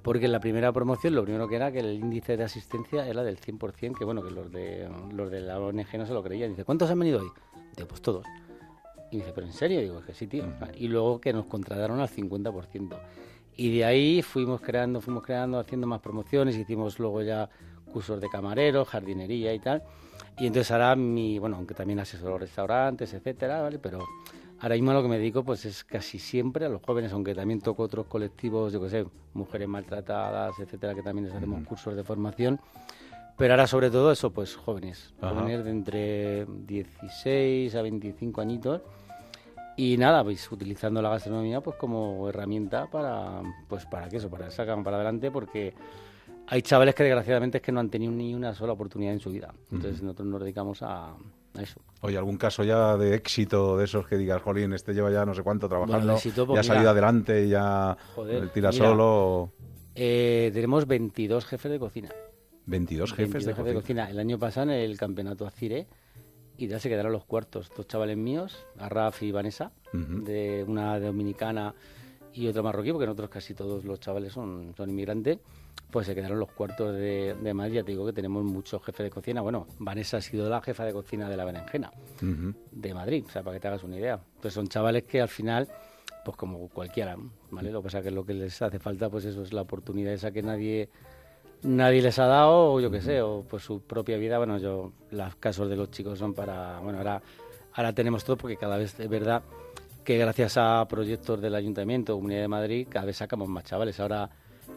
[0.07, 3.25] porque en la primera promoción lo primero que era que el índice de asistencia era
[3.25, 6.51] del 100%, que bueno, que los de, los de la ONG no se lo creían.
[6.51, 7.29] Dice, ¿cuántos han venido hoy?
[7.77, 8.25] Digo, pues todos.
[9.11, 9.81] Y me dice, ¿pero en serio?
[9.81, 10.45] Digo, que sí, tío.
[10.77, 13.01] Y luego que nos contrataron al 50%.
[13.57, 17.51] Y de ahí fuimos creando, fuimos creando, haciendo más promociones, hicimos luego ya
[17.87, 19.83] cursos de camarero, jardinería y tal.
[20.39, 23.79] Y entonces ahora mi, bueno, aunque también asesoro restaurantes, etcétera, ¿vale?
[23.79, 24.05] Pero
[24.61, 27.61] ahora mismo lo que me dedico pues es casi siempre a los jóvenes, aunque también
[27.61, 32.05] toco otros colectivos, yo qué sé, mujeres maltratadas, etcétera, que también les hacemos cursos de
[32.05, 32.61] formación.
[33.39, 35.35] Pero ahora sobre todo eso, pues jóvenes, Ajá.
[35.35, 38.81] jóvenes de entre 16 a 25 añitos
[39.79, 44.47] Y nada, pues utilizando la gastronomía pues como herramienta para pues para que eso, para
[44.47, 45.75] que salgan para adelante porque
[46.49, 49.31] hay chavales que desgraciadamente es que no han tenido ni una sola oportunidad en su
[49.31, 49.53] vida.
[49.71, 51.81] Entonces nosotros nos dedicamos a, a eso.
[52.03, 55.35] Oye, ¿algún caso ya de éxito de esos que digas, Jolín, este lleva ya no
[55.35, 58.71] sé cuánto trabajando, Bueno, de éxito, pues ya ha salido adelante y ya Joder, tira
[58.71, 58.85] mira.
[58.85, 59.53] solo?
[59.95, 62.11] Eh, tenemos 22 jefes de cocina.
[62.67, 64.11] 22 jefes 22 de cocina.
[64.11, 65.87] El año pasado en el campeonato Acire
[66.59, 67.71] y ya se quedaron los cuartos.
[67.77, 71.75] Dos chavales míos, Arraf y Vanessa, de una dominicana
[72.37, 75.39] y otra marroquí, porque nosotros casi todos los chavales son, son inmigrantes,
[75.91, 77.77] pues se quedaron los cuartos de, de Madrid.
[77.77, 79.41] Ya te digo que tenemos muchos jefes de cocina.
[79.41, 82.55] Bueno, Vanessa ha sido la jefa de cocina de la berenjena Ujú.
[82.73, 84.21] de Madrid, o sea, para que te hagas una idea.
[84.37, 85.69] Entonces son chavales que al final,
[86.25, 87.17] pues como cualquiera,
[87.51, 87.71] ¿vale?
[87.71, 90.31] Lo que pasa que lo que les hace falta, pues eso es la oportunidad esa
[90.33, 90.89] que nadie
[91.63, 94.39] nadie les ha dado, o yo qué sé, o pues su propia vida.
[94.39, 97.23] Bueno, yo, los casos de los chicos son para, bueno, ahora,
[97.75, 99.43] ahora tenemos todo porque cada vez es verdad
[100.07, 103.99] que gracias a proyectos del Ayuntamiento, Comunidad de Madrid, cada vez sacamos más chavales.
[103.99, 104.31] Ahora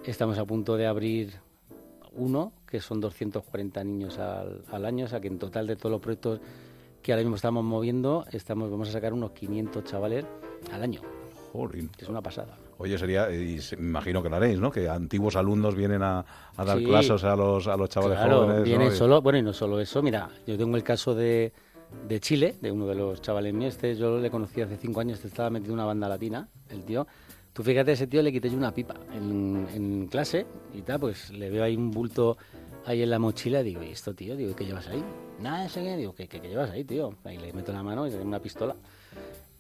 [0.04, 1.34] estamos a punto de abrir
[2.14, 5.92] uno, que son 240 niños al, al año, o sea que en total de todos
[5.92, 6.42] los proyectos
[7.04, 10.26] que ahora mismo estamos moviendo, estamos vamos a sacar unos 500 chavales
[10.74, 11.02] al año,
[12.00, 12.58] es una pasada.
[12.80, 14.72] Oye, sería, y me imagino que lo haréis, ¿no?
[14.72, 16.86] Que antiguos alumnos vienen a, a dar Sí.
[16.86, 18.64] clases a los, a los chavales Claro, jóvenes.
[18.64, 21.52] vienen solo, bueno, y no solo eso, mira, yo tengo el caso de,
[22.08, 25.18] de Chile, de uno de los chavales míos, este yo le conocí hace cinco años,
[25.18, 27.08] este estaba metido en una banda latina, el tío.
[27.54, 31.32] Tú fíjate, a ese tío le quité yo una pipa en, clase y tal, pues
[31.32, 32.38] le veo ahí un bulto
[32.86, 34.36] ahí en la mochila, digo, ¿y esto, tío?
[34.36, 35.04] Digo, ¿qué llevas ahí?
[35.42, 37.16] Nada, ese qué, digo, ¿qué, qué, qué llevas ahí, tío?
[37.24, 38.76] Ahí le meto la mano y le una pistola.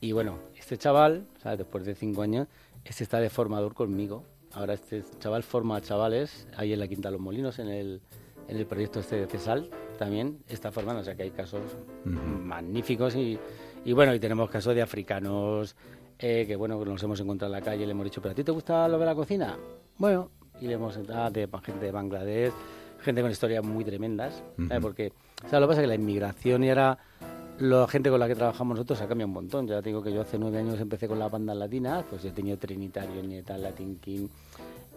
[0.02, 1.60] Y bueno, este chaval, ¿sabes?
[1.60, 2.48] después de cinco años,
[2.86, 4.24] este está de formador conmigo.
[4.54, 8.02] Ahora este chaval forma a chavales ahí en la Quinta de los Molinos, en el,
[8.48, 11.02] en el proyecto este de CESAL, también está formando.
[11.02, 11.62] O sea que hay casos
[12.06, 13.38] magníficos y,
[13.86, 15.76] y bueno, y tenemos casos de africanos
[16.18, 18.36] eh, que bueno, nos hemos encontrado en la calle y le hemos dicho, ¿pero a
[18.36, 19.58] ti te gusta lo de la cocina?
[19.98, 22.54] Bueno, y le hemos entrado de gente de Bangladesh,
[23.02, 24.44] gente con historias muy tremendas,
[24.82, 25.54] porque ¿sabes?
[25.54, 26.98] lo que pasa es que la inmigración y ahora
[27.60, 29.68] la gente con la que trabajamos nosotros ha cambiado un montón.
[29.68, 32.32] Ya te digo que yo hace nueve años empecé con las bandas latinas, pues he
[32.32, 34.28] tenido Trinitario, Nietal, Latin King,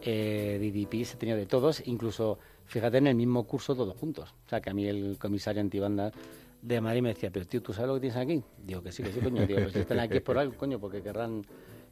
[0.00, 4.34] eh, DDPs, he tenido de todos, incluso, fíjate, en el mismo curso todos juntos.
[4.46, 6.12] O sea, que a mí el comisario antibandas
[6.60, 8.42] de Madrid me decía, pero tío, ¿tú sabes lo que tienes aquí?
[8.64, 9.46] Digo que sí, que sí, coño.
[9.46, 11.44] Digo, pues si están aquí es por algo, coño, porque querrán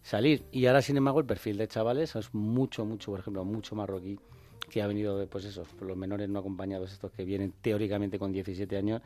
[0.02, 0.44] salir.
[0.52, 4.18] Y ahora, sin embargo, el perfil de chavales es mucho, mucho, por ejemplo, mucho marroquí
[4.70, 8.33] que ha venido de, pues esos, los menores no acompañados, estos que vienen teóricamente con
[8.33, 9.02] 17 años,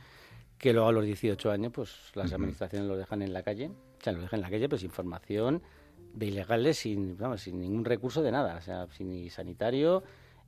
[0.59, 4.05] que luego a los 18 años, pues las administraciones los dejan en la calle, o
[4.05, 5.63] sea, los dejan en la calle, pero sin formación
[6.13, 10.05] de ilegales, sin, vamos, sin ningún recurso de nada, o sea, sin ni sanitario,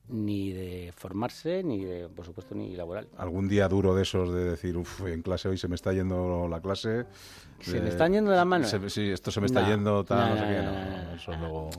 [0.08, 3.08] ni de formarse, ni de, por supuesto, ni laboral.
[3.18, 6.46] Algún día duro de esos de decir, uff, en clase hoy se me está yendo
[6.48, 7.06] la clase.
[7.60, 8.68] ¿Se eh, me están yendo de las manos?
[8.68, 10.62] se- sí, esto se me está No, yendo, tal, no, no sé qué.
[10.62, 11.38] no, eso no.
[11.40, 11.70] luego.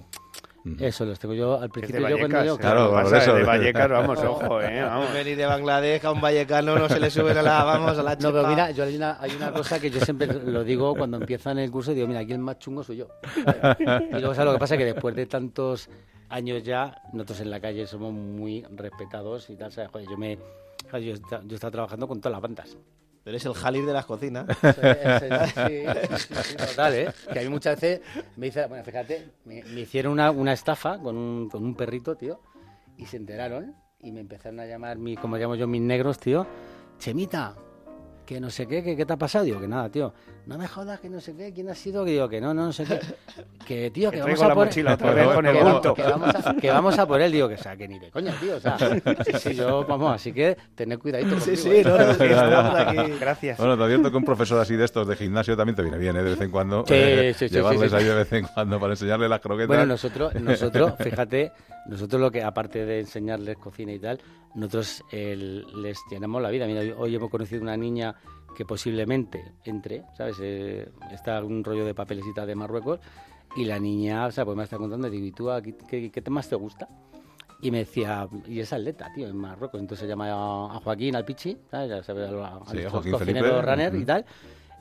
[0.82, 2.10] Eso los tengo yo al principio.
[2.10, 2.60] yo cuando yo, ¿eh?
[2.60, 3.32] Claro, pasa eso.
[3.32, 4.82] es de Vallecas, vamos, ojo, ¿eh?
[4.84, 5.14] Vamos.
[5.14, 8.16] Venir de Bangladesh a un vallecano no se le sube a la, vamos, a la
[8.16, 8.50] No, pero chepa.
[8.50, 11.72] mira, yo hay una, hay una cosa que yo siempre lo digo cuando empiezan el
[11.72, 13.08] curso, digo, mira, aquí el más chungo soy yo.
[13.80, 14.78] Y luego, ¿sabes lo que pasa?
[14.78, 15.90] Que después de tantos
[16.30, 19.90] años ya, nosotros en la calle somos muy respetados y tal, ¿sabes?
[19.92, 20.38] Joder, yo me...
[20.90, 21.04] joder,
[21.48, 22.78] Yo, está- trabajando con todas las bandas.
[23.24, 24.46] Tú eres el Jalir de las cocinas.
[24.62, 25.84] Sí,
[26.18, 27.10] sí, sí, total, ¿eh?
[27.32, 28.02] Que a mí muchas veces
[28.38, 32.16] me dice, bueno, fíjate, me, me hicieron una, una estafa con un, con un perrito,
[32.16, 32.40] tío,
[32.98, 36.46] y se enteraron y me empezaron a llamar, mi, como llamo yo, mis negros, tío,
[37.00, 37.56] Chemita,
[38.26, 39.44] que no sé qué, que qué te ha pasado.
[39.46, 40.14] Digo, que nada, tío,
[40.48, 42.66] no me jodas, que no sé qué, quién ha sido, que digo, que no, no,
[42.68, 43.00] no sé qué.
[43.66, 44.74] Que, tío, que Que vamos a por el
[46.62, 48.60] que vamos, a, por él, digo, que o sea, que ni de coña, tío, o
[48.60, 52.32] sea, sí, sí, yo, vamos, así que tened cuidadito Sí, conmigo, sí, ¿eh?
[52.32, 53.12] no, no, aquí.
[53.20, 53.58] Gracias.
[53.58, 56.16] Bueno, te advierto que un profesor así de estos de gimnasio también te viene bien,
[56.16, 56.24] ¿eh?
[56.24, 56.86] De vez en cuando.
[56.88, 57.96] Sí, eh, sí, sí, llevarles sí, sí.
[57.96, 59.68] ahí de vez en cuando para enseñarles las croquetas.
[59.68, 61.52] Bueno, nosotros, nosotros, fíjate,
[61.88, 64.20] nosotros lo que, aparte de enseñarles cocina y tal,
[64.56, 66.66] nosotros el- les llenamos la vida.
[66.68, 68.16] Mira, hoy hemos conocido una niña
[68.58, 70.38] que posiblemente entre, ¿sabes?
[70.42, 73.00] Eh, está un rollo de papelecita de Marruecos
[73.56, 76.10] y la niña, o sea, pues me está contando, digo, ¿y tú a qué, qué,
[76.10, 76.88] qué más te gusta?
[77.62, 79.80] Y me decía, y es atleta, tío, en Marruecos.
[79.80, 81.90] Entonces se llama a, Joaquín Alpichi, ¿sabes?
[81.92, 83.62] Ya sabes, a, a Sí, Joaquín Felipe.
[83.62, 84.26] runner y tal.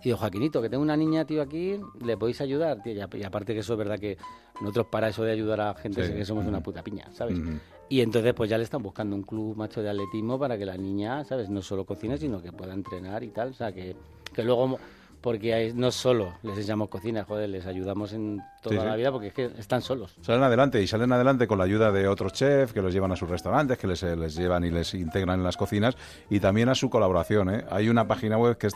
[0.00, 2.82] Y digo, Joaquinito, que tengo una niña, tío, aquí, ¿le podéis ayudar?
[2.82, 2.94] Tío?
[2.94, 4.16] Y, aparte que eso es verdad que
[4.62, 6.08] nosotros para eso de ayudar a gente Sí.
[6.12, 7.38] sé que somos una puta piña, ¿sabes?
[7.88, 10.76] Y entonces pues ya le están buscando un club macho de atletismo para que la
[10.76, 11.48] niña, ¿sabes?
[11.48, 13.50] No solo cocine, sino que pueda entrenar y tal.
[13.50, 13.94] O sea, que,
[14.34, 14.78] que luego,
[15.20, 18.86] porque hay- no solo les enseñamos cocina, joder, les ayudamos en toda Sí, sí.
[18.86, 20.16] la vida porque es que están solos.
[20.20, 23.16] Salen adelante y salen adelante con la ayuda de otros chefs que los llevan a
[23.16, 25.96] sus restaurantes, que les, eh, les llevan y les integran en las cocinas
[26.28, 27.50] y también a su colaboración.
[27.54, 27.64] ¿eh?
[27.70, 28.74] Hay una página web que es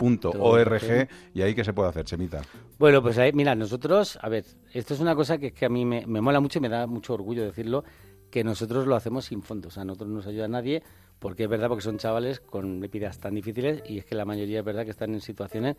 [0.00, 2.42] www.gastronomiasolidariaong.org y ahí que se puede hacer, Chemita.
[2.78, 5.84] Bueno, pues ahí, mira, nosotros, a ver, esto es una cosa que, que a mí
[5.84, 7.84] me, me mola mucho y me da mucho orgullo decirlo,
[8.30, 9.76] que nosotros lo hacemos sin fondos.
[9.78, 10.82] A nosotros no nos ayuda nadie,
[11.18, 14.60] porque es verdad, porque son chavales con vidas tan difíciles y es que la mayoría
[14.60, 15.76] es verdad que están en situaciones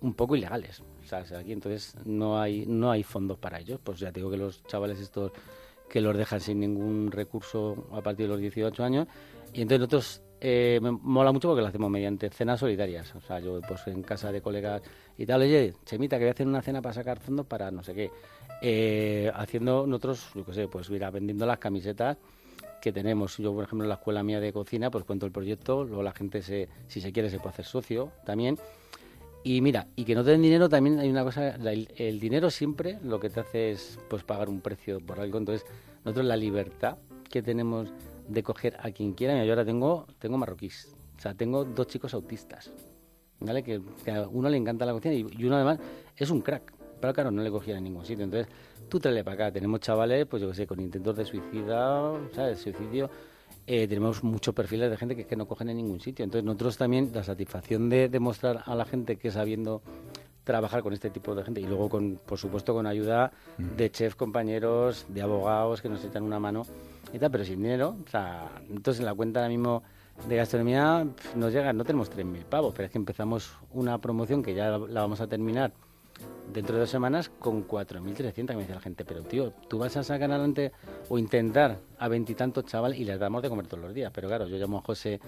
[0.00, 0.80] un poco ilegales.
[0.80, 3.80] O sea, o sea, aquí entonces no hay, no hay fondos para ellos.
[3.82, 5.32] Pues ya te digo que los chavales estos
[5.88, 9.06] que los dejan sin ningún recurso a partir de los 18 años.
[9.52, 13.14] Y entonces nosotros eh, me mola mucho porque lo hacemos mediante cenas solidarias.
[13.14, 14.82] O sea, yo pues en casa de colegas
[15.16, 17.84] y tal, oye, Chemita, que voy a hacer una cena para sacar fondos para no
[17.84, 18.10] sé qué.
[18.60, 22.16] Eh, haciendo nosotros, yo qué sé, pues mira, vendiendo las camisetas
[22.80, 23.38] que tenemos.
[23.38, 26.12] Yo, por ejemplo, en la escuela mía de cocina, pues cuento el proyecto, luego la
[26.12, 28.58] gente, se, si se quiere, se puede hacer socio también.
[29.44, 32.50] Y mira, y que no te den dinero también hay una cosa, la- el, dinero
[32.50, 35.38] siempre lo que te hace es pues pagar un precio por algo.
[35.38, 35.64] Entonces,
[36.04, 36.98] nosotros la libertad
[37.30, 37.88] que tenemos
[38.28, 42.14] de coger a quien quiera, yo ahora tengo, tengo marroquíes, o sea, tengo dos chicos
[42.14, 42.72] autistas,
[43.40, 43.62] ¿vale?
[43.62, 45.78] Que, que a uno le encanta la cocina y, y uno además
[46.16, 48.24] es un crack, pero claro, no le cogían en ningún sitio.
[48.24, 48.52] Entonces,
[48.88, 52.60] tú tráele para acá, tenemos chavales, pues yo qué sé, con intentos de suicida, ¿sabes?
[52.60, 53.10] Suicidio.
[53.66, 56.24] Eh, tenemos muchos perfiles de gente que, es que no cogen en ningún sitio.
[56.24, 59.82] Entonces, nosotros también, la satisfacción de demostrar a la gente que sabiendo
[60.44, 64.14] trabajar con este tipo de gente y luego, con, por supuesto, con ayuda de chefs,
[64.14, 66.64] compañeros, de abogados que nos echan una mano
[67.12, 67.96] y tal, pero sin dinero.
[68.04, 69.82] O sea, entonces en la cuenta ahora mismo
[70.28, 74.54] de gastronomía nos llega, no tenemos 3.000 pavos, pero es que empezamos una promoción que
[74.54, 75.72] ya la, vamos a terminar
[76.52, 79.96] dentro de dos semanas con 4.300, que me dice la gente, pero tío, tú vas
[79.96, 80.72] a sacar adelante
[81.08, 84.12] o intentar a veintitantos chavales y les damos de comer todos los días.
[84.14, 85.20] Pero claro, yo llamo a José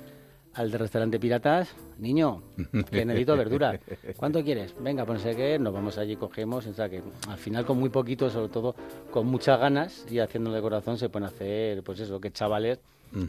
[0.55, 2.43] al de restaurante Piratas, niño,
[2.91, 3.79] que necesito verdura.
[4.17, 4.75] ¿Cuánto quieres?
[4.81, 6.67] Venga, pues sé qué, nos vamos allí, cogemos.
[6.67, 8.75] O sea que al final con muy poquito, sobre todo
[9.11, 12.79] con muchas ganas y haciéndole corazón, se pueden hacer, pues eso, que chavales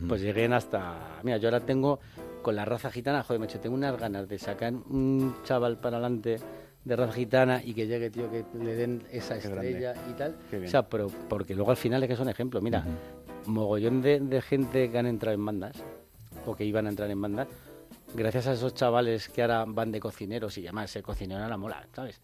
[0.07, 1.19] pues lleguen hasta...
[1.21, 1.99] Mira, yo ahora tengo
[2.41, 6.37] con la raza gitana, joder, macho, tengo unas ganas de sacar un chaval para adelante
[6.83, 9.69] de raza gitana y que llegue, tío, que le den esa Qué grande.
[9.69, 10.35] estrella y tal.
[10.63, 12.63] O sea, pero porque luego al final es que son ejemplos.
[12.63, 12.83] Mira,
[13.45, 15.83] mogollón de, de gente que han entrado en bandas
[16.45, 17.47] o que iban a entrar en bandas,
[18.13, 21.57] gracias a esos chavales que ahora van de cocineros y además ser cocinero a la
[21.57, 22.21] mola, ¿sabes?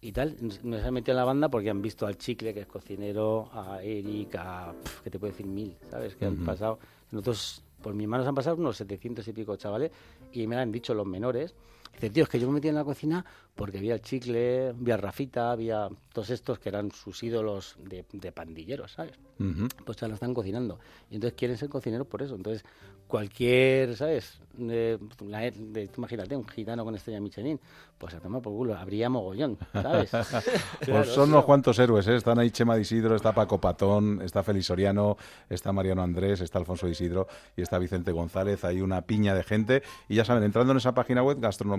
[0.00, 2.66] Y tal, nos han metido en la banda porque han visto al Chicle, que es
[2.66, 4.72] cocinero, a Eric, a.
[4.72, 6.14] pf, que te puedo decir mil, ¿sabes?
[6.16, 6.78] Que han pasado.
[7.10, 9.90] Nosotros, por mis manos han pasado unos 700 y pico chavales
[10.32, 11.54] y me lo han dicho los menores.
[11.96, 14.90] Dice, tío, es que yo me metí en la cocina porque vi al Chicle, vi
[14.92, 19.12] a Rafita, vi a todos estos que eran sus ídolos de, de pandilleros, ¿sabes?
[19.84, 20.78] Pues ya lo están cocinando.
[21.10, 22.34] Y entonces quieren ser cocineros por eso.
[22.36, 22.64] Entonces,
[23.06, 24.40] cualquier, ¿sabes?
[24.58, 27.60] Eh, la- de- tú imagínate, un gitano con estrella Michelin,
[27.98, 30.10] pues a tomar por culo, habría mogollón, ¿sabes?
[30.86, 32.16] Pues son unos cuantos héroes, ¿eh?
[32.16, 35.16] Están ahí Chema de Isidro, está Paco Patón, está Félix Soriano,
[35.48, 38.64] está Mariano Andrés, está Alfonso de Isidro y está Vicente González.
[38.64, 39.82] Hay una piña de gente.
[40.08, 41.38] Y ya saben, entrando en esa página web,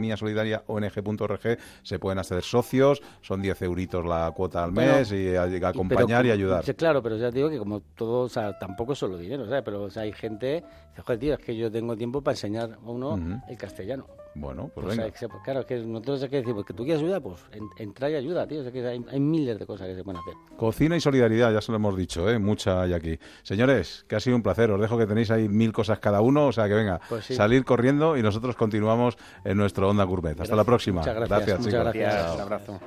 [0.09, 5.69] gastronomiasolidaria.ong, se pueden hacer socios, son 10 euritos la cuota al mes y a- a
[5.69, 6.63] acompañar y pero- ayudar.
[6.63, 9.45] Sí, claro, pero ya te digo que como todo, o sea, tampoco es solo dinero,
[9.45, 9.63] ¿sabes?
[9.63, 12.73] Pero o sea, hay gente, dice, joder, tío, es que yo tengo tiempo para enseñar
[12.85, 14.07] a uno el castellano.
[14.39, 15.11] Bueno, pues sea, venga.
[15.11, 17.19] que se- pues, claro, es que nosotros hay que decir, pues que tú quieres ayuda,
[17.19, 18.59] pues en- entra y ayuda, tío.
[18.59, 20.33] O sea, que hay, hay miles de cosas que se pueden hacer.
[20.57, 22.37] Cocina y solidaridad, ya se lo hemos dicho, ¿eh?
[22.37, 23.17] mucha hay aquí.
[23.43, 24.69] Señores, que ha sido un placer.
[24.71, 27.35] Os dejo que tenéis ahí mil cosas cada uno, o sea que venga, Pues sí.
[27.35, 30.39] salir corriendo y nosotros continuamos en nuestro Onda Gourmet.
[30.39, 31.01] Hasta la próxima.
[31.01, 31.83] Muchas gracias, muchas chicos.
[31.83, 32.13] gracias.
[32.13, 32.79] Gracias, un abrazo.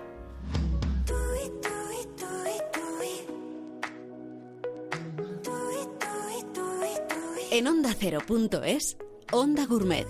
[7.52, 8.96] En Onda Cero.es,
[9.32, 10.06] Onda Gourmet.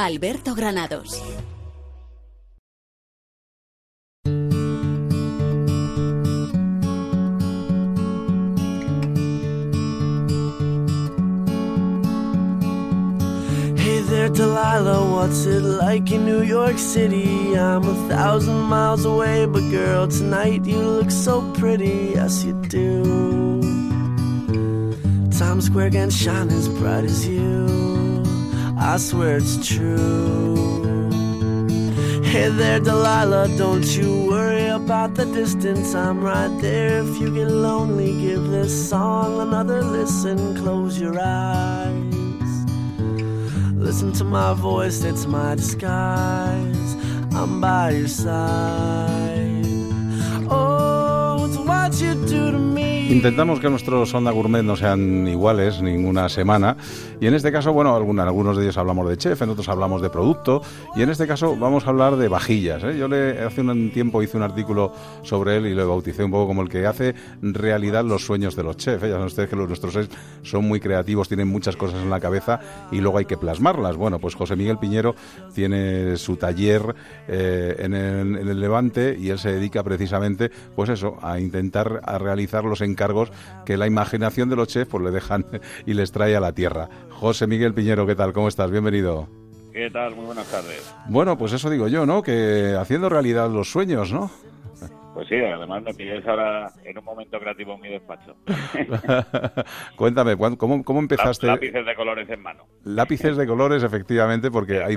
[0.00, 1.20] Alberto Granados.
[13.76, 17.58] Hey there, Delilah, what's it like in New York City?
[17.58, 23.60] I'm a thousand miles away, but girl, tonight you look so pretty, yes you do.
[25.38, 27.69] Times Square can shine as bright as you,
[28.92, 31.08] I swear it's true.
[32.24, 36.98] Hey there, Delilah, don't you worry about the distance, I'm right there.
[36.98, 42.66] If you get lonely, give this song another listen, close your eyes.
[43.74, 46.96] Listen to my voice, it's my disguise.
[47.32, 49.66] I'm by your side.
[50.50, 52.69] Oh, it's what you do to me
[53.10, 56.76] Intentamos que nuestros Onda Gourmet no sean iguales ninguna semana
[57.20, 60.00] y en este caso, bueno, en algunos de ellos hablamos de chef, en otros hablamos
[60.00, 60.62] de producto
[60.94, 62.84] y en este caso vamos a hablar de vajillas.
[62.84, 62.96] ¿eh?
[62.96, 64.92] Yo le, hace un tiempo hice un artículo
[65.22, 68.62] sobre él y lo bauticé un poco como el que hace realidad los sueños de
[68.62, 69.02] los chefs.
[69.02, 69.08] ¿eh?
[69.08, 70.10] Ya saben ustedes que los, nuestros chefs
[70.42, 72.60] son muy creativos, tienen muchas cosas en la cabeza
[72.92, 73.96] y luego hay que plasmarlas.
[73.96, 75.16] Bueno, pues José Miguel Piñero
[75.52, 76.94] tiene su taller
[77.26, 82.00] eh, en, el, en, el, Levante y él se dedica precisamente, pues eso, a intentar
[82.04, 82.99] a realizar los encargos
[83.64, 85.46] que la imaginación de los chefs pues le dejan
[85.86, 86.88] y les trae a la tierra.
[87.10, 88.32] José Miguel Piñero, ¿qué tal?
[88.32, 88.70] ¿Cómo estás?
[88.70, 89.28] Bienvenido.
[89.72, 90.16] ¿Qué tal?
[90.16, 90.92] Muy buenas tardes.
[91.08, 92.22] Bueno, pues eso digo yo, ¿no?
[92.22, 94.30] Que haciendo realidad los sueños, ¿no?
[95.14, 98.36] Pues sí, además me pides ahora en un momento creativo en mi despacho.
[99.96, 101.48] Cuéntame, ¿cómo, cómo empezaste?
[101.48, 102.64] Lápices de colores en mano.
[102.84, 104.96] Lápices de colores, efectivamente, porque hay,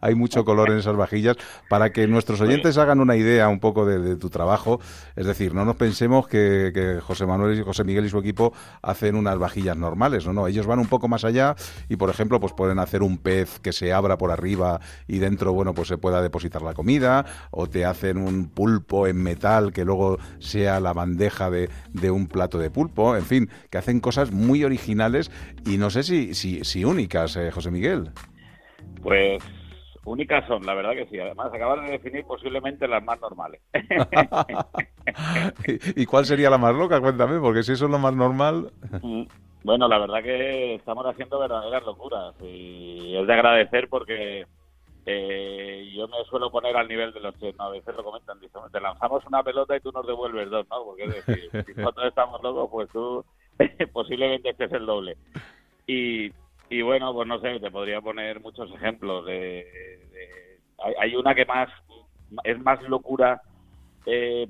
[0.00, 1.36] hay mucho color en esas vajillas.
[1.68, 4.80] Para que nuestros oyentes hagan una idea un poco de, tu trabajo,
[5.16, 9.16] es decir, no nos pensemos que, José Manuel y José Miguel y su equipo hacen
[9.16, 11.56] unas vajillas normales, no, no, ellos van un poco más allá
[11.88, 15.52] y, por ejemplo, pues pueden hacer un pez que se abra por arriba y dentro,
[15.52, 19.41] bueno, pues se pueda depositar la comida, o te hacen un pulpo en metal
[19.72, 24.00] que luego sea la bandeja de, de, un plato de pulpo, en fin, que hacen
[24.00, 25.30] cosas muy originales
[25.66, 28.10] y no sé si, si, si únicas, eh, José Miguel.
[29.02, 29.42] Pues
[30.04, 31.18] únicas son, la verdad que sí.
[31.18, 33.60] Además, acabas de definir posiblemente las más normales.
[35.96, 37.00] ¿Y cuál sería la más loca?
[37.00, 38.70] Cuéntame, porque si eso es lo más normal.
[39.02, 39.24] Mm,
[39.64, 44.46] bueno, la verdad que estamos haciendo verdaderas locuras y es de agradecer porque
[45.04, 48.80] eh, yo me suelo poner al nivel de los que a veces lo comentan, te
[48.80, 50.84] lanzamos una pelota y tú nos devuelves dos, ¿no?
[50.84, 53.24] Porque es decir, si nosotros estamos locos, pues tú
[53.92, 55.16] posiblemente estés el doble.
[55.86, 56.32] Y,
[56.70, 59.26] y bueno, pues no sé, te podría poner muchos ejemplos.
[59.26, 60.08] De,
[60.98, 61.68] hay, una que más
[62.44, 63.42] es más locura
[64.06, 64.48] eh,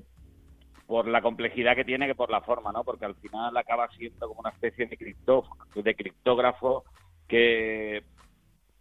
[0.87, 2.85] por la complejidad que tiene que por la forma, ¿no?
[2.85, 6.85] Porque al final acaba siendo como una especie de, criptó, de criptógrafo
[7.27, 8.05] que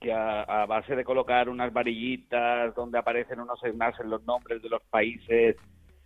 [0.02, 4.82] que a, base de colocar unas varillitas donde aparecen unos en los nombres de los
[4.90, 5.56] países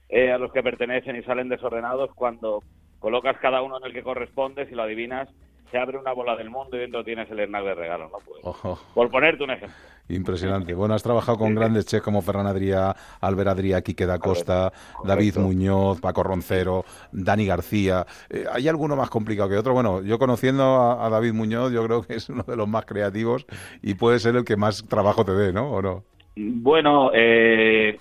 [0.10, 2.62] eh, a los que pertenecen y salen desordenados, cuando
[2.99, 5.29] colocas cada uno en el que corresponde, si lo adivinas,
[5.71, 8.19] se abre una bola del mundo y dentro tienes el Hernán de regalo, ¿no?
[8.25, 9.75] Pues, Por ponerte un ejemplo.
[10.08, 10.73] Impresionante.
[10.75, 14.71] Bueno, has trabajado con grandes chefs como Ferran Adrià, Albert Adrià, Quique da Costa,
[15.04, 18.06] David Muñoz, Paco Roncero, Dani García.
[18.30, 19.73] Eh, ¿Hay alguno más complicado que otro?
[19.73, 23.47] Bueno, yo conociendo a, David Muñoz, yo creo que es uno de los más creativos
[23.82, 25.71] y puede ser el que más trabajo te dé, ¿no?
[25.71, 26.04] ¿O no?
[26.36, 27.97] Bueno, eh,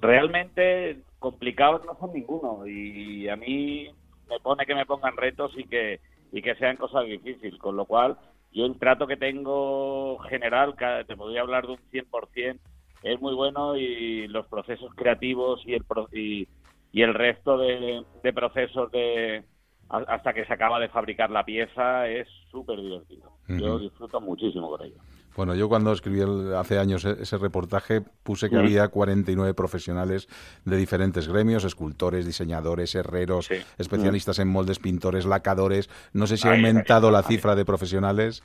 [0.00, 3.90] realmente complicados no son ninguno y a mí
[4.30, 6.00] me pone que me pongan retos y que
[6.34, 8.18] y que sean cosas difíciles, con lo cual
[8.52, 10.74] yo el trato que tengo general,
[11.06, 12.58] te podría hablar de un 100%,
[13.04, 16.48] es muy bueno y los procesos creativos y el, y,
[16.90, 19.44] y el resto de, procesos de
[19.88, 23.30] hasta que se acaba de fabricar la pieza es súper divertido.
[23.46, 24.96] Yo disfruto muchísimo con ello.
[25.36, 26.20] Bueno, yo cuando escribí
[26.56, 30.28] hace años e, ese reportaje puse que había 49 profesionales
[30.64, 35.90] de diferentes gremios, escultores, diseñadores, herreros, especialistas en moldes, pintores, lacadores.
[36.12, 38.42] No sé si ha aumentado la cifra de profesionales.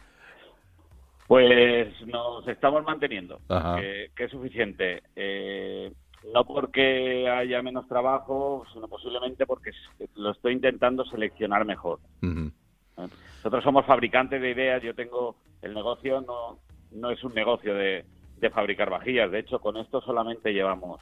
[1.28, 5.04] Pues nos estamos manteniendo, que, es suficiente.
[5.16, 5.92] Eh,
[6.34, 9.72] no porque haya menos trabajo, sino posiblemente porque
[10.16, 12.00] lo estoy intentando seleccionar mejor.
[12.22, 16.58] Nosotros somos fabricantes de ideas, yo tengo el negocio, no,
[16.92, 18.06] no es un negocio de,
[18.54, 19.32] fabricar vajillas.
[19.32, 21.02] De hecho, con esto solamente llevamos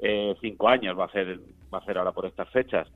[0.00, 1.38] eh, cinco años, va a ser
[1.72, 2.88] va a ser ahora por estas fechas.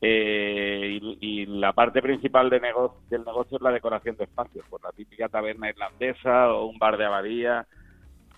[0.00, 2.60] Eh, y, la parte principal de
[3.08, 6.78] del negocio es la decoración de espacios, por pues la típica taberna irlandesa o un
[6.78, 7.66] bar de abadía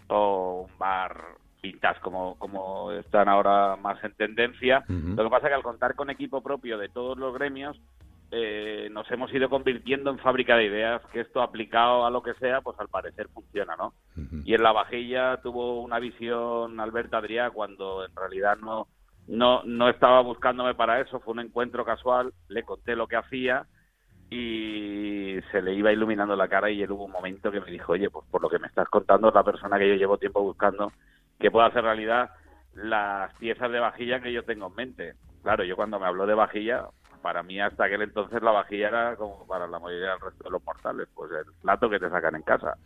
[0.09, 1.25] o un bar
[1.61, 4.85] pintas como, como están ahora más en tendencia.
[4.89, 7.81] Lo que pasa es que al contar con equipo propio de todos los gremios,
[8.31, 12.35] eh, nos hemos ido convirtiendo en fábrica de ideas, que esto aplicado a lo que
[12.35, 13.95] sea, pues al parecer funciona, ¿no?
[14.45, 18.89] Y en la vajilla tuvo una visión Alberto Adrià cuando en realidad no,
[19.29, 23.67] no, no estaba buscándome para eso, fue un encuentro casual, le conté lo que hacía
[24.29, 27.93] y se le iba iluminando la cara y él hubo un momento que me dijo,
[27.93, 30.43] oye, pues por lo que me estás contando es la persona que yo llevo tiempo
[30.43, 30.93] buscando
[31.39, 32.31] que pueda hacer realidad
[32.75, 35.15] las piezas de vajilla que yo tengo en mente.
[35.43, 39.17] Claro, yo cuando me habló de vajilla, para mí hasta aquel entonces la vajilla era
[39.17, 42.37] como para la mayoría del resto de los mortales, pues el plato que te sacan
[42.37, 42.77] en casa.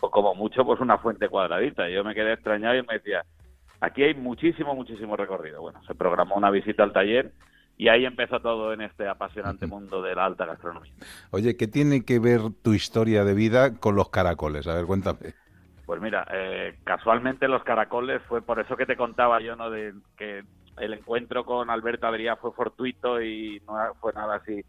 [0.00, 1.88] O como mucho, pues una fuente cuadradita.
[1.88, 3.24] Yo me quedé extrañado y me decía,
[3.80, 5.60] aquí hay muchísimo, muchísimo recorrido.
[5.60, 7.32] Bueno, se programó una visita al taller
[7.76, 10.92] y ahí empezó todo en este apasionante mundo de la alta gastronomía.
[11.30, 14.66] Oye, ¿qué tiene que ver tu historia de vida con los caracoles?
[14.66, 15.34] A ver, cuéntame.
[15.86, 19.70] Pues mira, eh, casualmente los caracoles fue por eso que te contaba yo, ¿no?
[19.70, 20.44] De que
[20.80, 24.64] el encuentro con Alberto Adrià fue fortuito y no fue nada así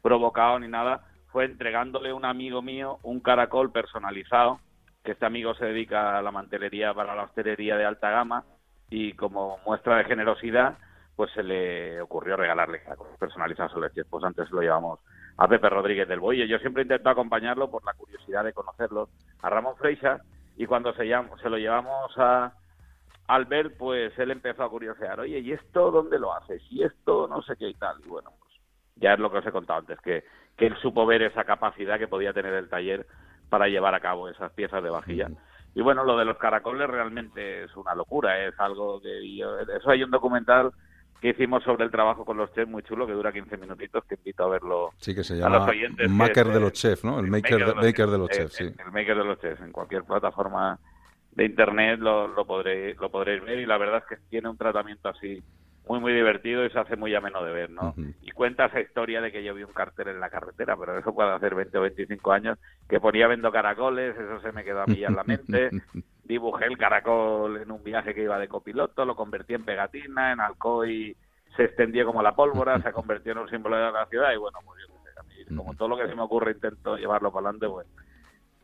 [0.00, 1.02] provocado ni nada.
[1.32, 4.60] Fue entregándole a un amigo mío un caracol personalizado,
[5.04, 8.44] que este amigo se dedica a la mantelería para la hostelería de alta gama
[8.88, 10.78] y como muestra de generosidad,
[11.16, 14.04] pues se le ocurrió regalarle caracoles personalizados a leche.
[14.04, 15.00] Pues antes lo llevamos
[15.36, 16.48] a Pepe Rodríguez del Boye.
[16.48, 19.08] Yo siempre intento acompañarlo por la curiosidad de conocerlo
[19.42, 20.20] a Ramón Freixa
[20.56, 22.52] y cuando se lo llevamos a
[23.28, 26.62] Albert, pues él empezó a curiosear, oye, ¿y esto dónde lo haces?
[26.70, 27.96] ¿Y esto no sé qué y tal?
[28.04, 28.52] Y bueno, pues
[28.96, 30.24] ya es lo que os he contado antes, que,
[30.56, 33.06] que él supo ver esa capacidad que podía tener el taller
[33.48, 35.28] para llevar a cabo esas piezas de vajilla.
[35.74, 39.20] Y bueno, lo de los caracoles realmente es una locura, es algo que
[39.76, 40.72] eso hay un documental
[41.20, 44.16] que hicimos sobre el trabajo con los chefs muy chulo que dura 15 minutitos que
[44.16, 45.66] invito a verlo sí que se llama
[46.08, 49.38] Maker de los chefs no el, maker, de, los, chefs sí el, maker de los
[49.40, 50.78] chefs en cualquier plataforma
[51.36, 54.56] de internet lo, lo podréis lo podréis ver y la verdad es que tiene un
[54.56, 55.42] tratamiento así
[55.86, 57.94] muy muy divertido y se hace muy ameno de ver, ¿no?
[58.22, 61.14] Y cuenta esa historia de que yo vi un cartel en la carretera, pero eso
[61.14, 62.58] puede hacer 20 o 25 años,
[62.88, 65.70] que ponía vendo caracoles, eso se me quedó a mí ya en la mente,
[66.24, 70.40] dibujé el caracol en un viaje que iba de copiloto, lo convertí en pegatina, en
[70.40, 70.88] alcohol
[71.56, 74.58] se extendió como la pólvora, se convirtió en un símbolo de la ciudad y bueno,
[74.64, 77.50] pues yo sé, a mí, como todo lo que se me ocurre intento llevarlo para
[77.50, 77.86] adelante, pues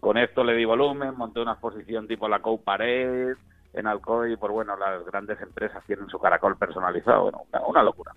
[0.03, 3.37] con esto le di volumen, monté una exposición tipo la Co Pared,
[3.73, 8.11] en Alcoy, por bueno, las grandes empresas tienen su caracol personalizado, bueno, una, locura.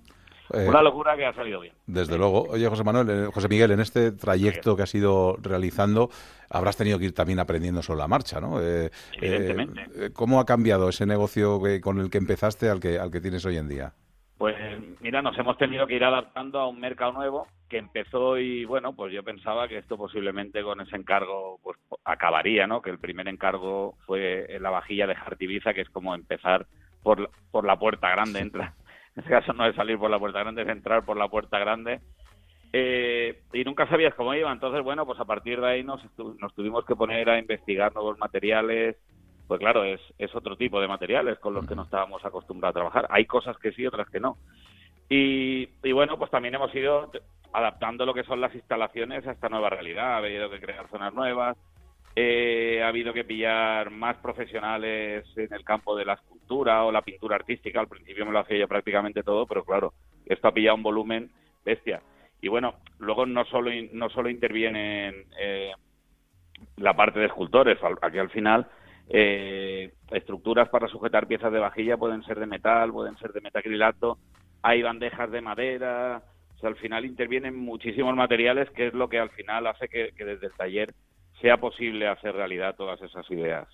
[0.51, 1.75] Eh, una locura que ha salido bien.
[1.85, 2.47] Desde luego.
[2.49, 6.09] Oye, José Manuel, eh, José Miguel, en este trayecto que has ido realizando,
[6.49, 8.59] habrás tenido que ir también aprendiendo sobre la marcha, ¿no?
[8.59, 8.89] Eh,
[9.21, 10.11] Evidentemente.
[10.11, 13.57] ¿Cómo ha cambiado ese negocio con el que empezaste al que, al que tienes hoy
[13.57, 13.93] en día?
[14.37, 14.55] Pues
[14.99, 18.93] mira, nos hemos tenido que ir adaptando a un mercado nuevo que empezó y bueno,
[18.93, 22.81] pues yo pensaba que esto posiblemente con ese encargo pues acabaría, ¿no?
[22.81, 26.67] Que el primer encargo fue la vajilla de Jartibiza, que es como empezar
[27.01, 28.73] por, por la puerta grande, entra.
[29.15, 31.57] En este caso no es salir por la puerta grande, es entrar por la puerta
[31.57, 32.01] grande.
[32.73, 36.53] Eh, y nunca sabías cómo iba, entonces bueno, pues a partir de ahí nos, nos
[36.53, 38.97] tuvimos que poner a investigar nuevos materiales,
[39.47, 42.79] pues claro, es, es otro tipo de materiales con los que no estábamos acostumbrados a
[42.79, 43.07] trabajar.
[43.09, 44.37] Hay cosas que sí, otras que no.
[45.09, 47.11] Y, y bueno, pues también hemos ido
[47.53, 50.15] adaptando lo que son las instalaciones a esta nueva realidad.
[50.15, 51.57] Ha habido que crear zonas nuevas,
[52.15, 57.01] eh, ha habido que pillar más profesionales en el campo de la escultura o la
[57.01, 57.79] pintura artística.
[57.79, 59.93] Al principio me lo hacía yo prácticamente todo, pero claro,
[60.25, 61.29] esto ha pillado un volumen
[61.63, 62.01] bestia.
[62.41, 65.71] Y bueno, luego no solo, no solo intervienen eh,
[66.77, 68.67] la parte de escultores, aquí al final
[69.09, 74.17] eh, estructuras para sujetar piezas de vajilla pueden ser de metal, pueden ser de metacrilato,
[74.61, 76.23] hay bandejas de madera,
[76.55, 80.11] o sea, al final intervienen muchísimos materiales, que es lo que al final hace que,
[80.17, 80.93] desde el taller
[81.41, 83.67] sea posible hacer realidad todas esas ideas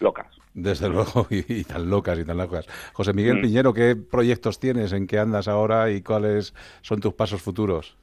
[0.00, 0.26] locas.
[0.54, 2.66] Desde luego, y, tan locas y tan locas.
[2.92, 3.42] José Miguel mm.
[3.42, 4.92] Piñero, ¿qué proyectos tienes?
[4.92, 7.96] ¿En qué andas ahora y cuáles son tus pasos futuros?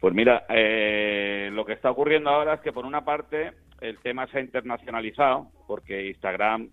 [0.00, 4.26] Pues mira, eh, lo que está ocurriendo ahora es que por una parte el tema
[4.26, 6.70] se ha internacionalizado, porque Instagram,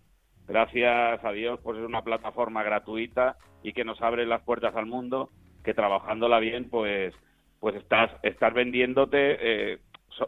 [0.47, 4.85] gracias a Dios, pues es una plataforma gratuita y que nos abre las puertas al
[4.85, 5.29] mundo,
[5.63, 7.13] que trabajándola bien, pues,
[7.59, 9.79] pues estás, estás vendiéndote eh,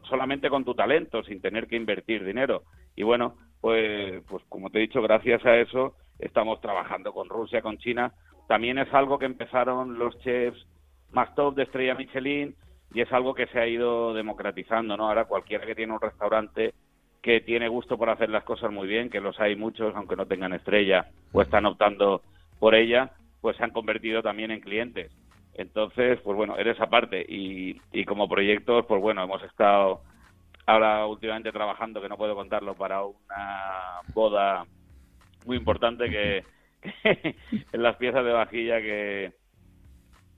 [0.09, 2.63] solamente con tu talento, sin tener que invertir dinero.
[2.95, 7.61] Y bueno, pues, pues como te he dicho, gracias a eso estamos trabajando con Rusia,
[7.61, 8.13] con China.
[8.47, 10.65] También es algo que empezaron los chefs
[11.11, 12.55] más top de Estrella Michelin,
[12.93, 15.07] y es algo que se ha ido democratizando, ¿no?
[15.07, 16.73] Ahora cualquiera que tiene un restaurante
[17.21, 20.25] que tiene gusto por hacer las cosas muy bien, que los hay muchos, aunque no
[20.25, 22.21] tengan estrella o están optando
[22.59, 23.11] por ella,
[23.41, 25.11] pues se han convertido también en clientes.
[25.53, 30.01] Entonces, pues bueno, eres aparte y, y como proyectos, pues bueno, hemos estado
[30.65, 34.65] ahora últimamente trabajando, que no puedo contarlo, para una boda
[35.45, 36.43] muy importante que,
[37.03, 37.35] que
[37.71, 39.33] en las piezas de vajilla que,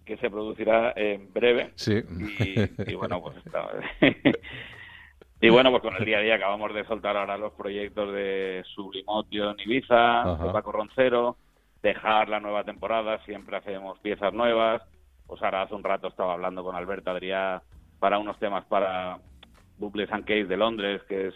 [0.10, 1.72] que se producirá en breve.
[1.76, 2.02] Sí.
[2.88, 3.38] Y, bueno, pues
[5.42, 8.64] y bueno, pues con el día a día acabamos de soltar ahora los proyectos de
[8.74, 11.38] Sublimotio en Ibiza, de Paco Roncero,
[11.84, 14.82] dejar la nueva temporada, siempre hacemos piezas nuevas.
[15.28, 17.62] Pues ahora hace un rato estaba hablando con Alberto Adrià
[18.00, 19.20] para unos temas para
[19.78, 21.36] Bubles and Case de Londres, que es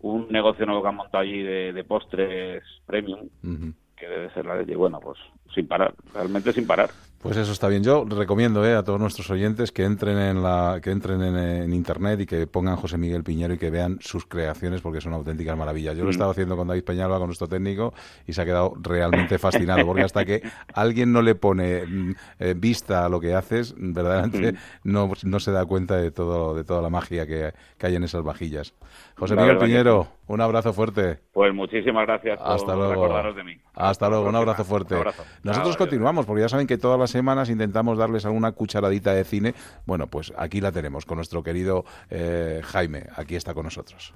[0.00, 3.30] un negocio nuevo que han montado allí de, postres premium,
[3.96, 4.76] que debe ser la de...
[4.76, 5.18] Bueno, pues
[5.54, 6.90] sin parar, realmente sin parar.
[7.26, 7.82] Pues eso está bien.
[7.82, 12.20] Yo recomiendo eh, a todos nuestros oyentes que entren en la que entren en, internet
[12.20, 15.96] y que pongan José Miguel Piñero y que vean sus creaciones porque son auténticas maravillas.
[15.96, 16.12] Yo lo mm.
[16.12, 17.92] estado haciendo con David Peñalba, con nuestro técnico,
[18.28, 20.40] y se ha quedado realmente fascinado porque hasta que
[20.72, 24.56] alguien no le pone mm, eh, vista a lo que haces, verdaderamente mm.
[24.84, 27.52] no, no se da cuenta de todo de toda la magia que,
[27.82, 28.72] hay en esas vajillas.
[29.16, 31.18] José Miguel Piñero, un abrazo fuerte.
[31.32, 32.92] Pues muchísimas gracias por Hasta luego.
[32.92, 33.56] recordaros de mí.
[33.74, 34.96] Hasta luego, un abrazo fuerte.
[35.42, 39.54] Nosotros continuamos porque ya saben que todas las semanas intentamos darles alguna cucharadita de cine.
[39.86, 43.06] Bueno, pues aquí la tenemos con nuestro querido eh, Jaime.
[43.16, 44.12] Aquí está con nosotros.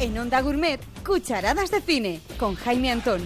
[0.00, 3.20] En Onda Gourmet, cucharadas de cine con Jaime Antón.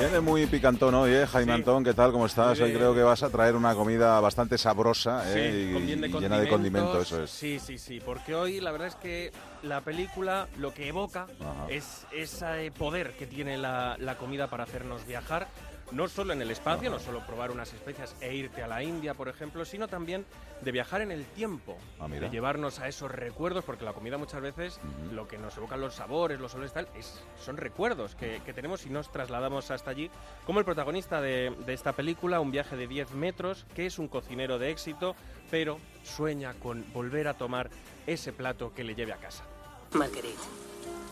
[0.00, 1.26] Viene muy picantón hoy, ¿eh?
[1.26, 2.10] Jaime Antón, ¿qué tal?
[2.10, 2.58] ¿Cómo estás?
[2.58, 5.74] Hoy creo que vas a traer una comida bastante sabrosa ¿eh?
[5.76, 7.30] y, llena de condimentos, eso es.
[7.30, 9.30] Sí, sí, sí, porque hoy la verdad es que
[9.62, 11.26] la película lo que evoca
[11.68, 15.48] es ese poder que tiene la, la comida para hacernos viajar
[15.92, 19.14] no solo en el espacio, no solo probar unas especias e irte a la India,
[19.14, 20.24] por ejemplo, sino también
[20.60, 24.40] de viajar en el tiempo, ah, de llevarnos a esos recuerdos, porque la comida muchas
[24.40, 24.80] veces
[25.12, 28.90] lo que nos evocan los sabores, los olores tal, es, son recuerdos que, tenemos y
[28.90, 30.10] nos trasladamos hasta allí,
[30.44, 34.58] como el protagonista de, esta película, un viaje de 10 metros, que es un cocinero
[34.58, 35.14] de éxito,
[35.50, 37.70] pero sueña con volver a tomar
[38.06, 39.44] ese plato que le lleve a casa.
[39.92, 40.42] Marguerite,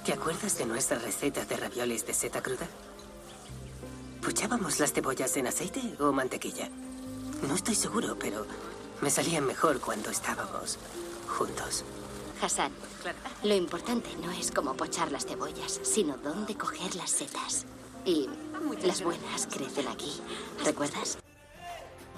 [0.04, 2.66] ¿te acuerdas de nuestra receta de ravioles de seta cruda?
[4.28, 6.68] ¿Puchábamos las cebollas en aceite o mantequilla?
[7.48, 8.44] No estoy seguro, pero
[9.00, 10.78] me salían mejor cuando estábamos
[11.26, 11.82] juntos.
[12.42, 12.70] Hassan,
[13.42, 17.64] lo importante no es cómo pochar las cebollas, sino dónde coger las setas.
[18.04, 18.28] Y
[18.82, 20.20] las buenas crecen aquí.
[20.62, 21.16] ¿Recuerdas?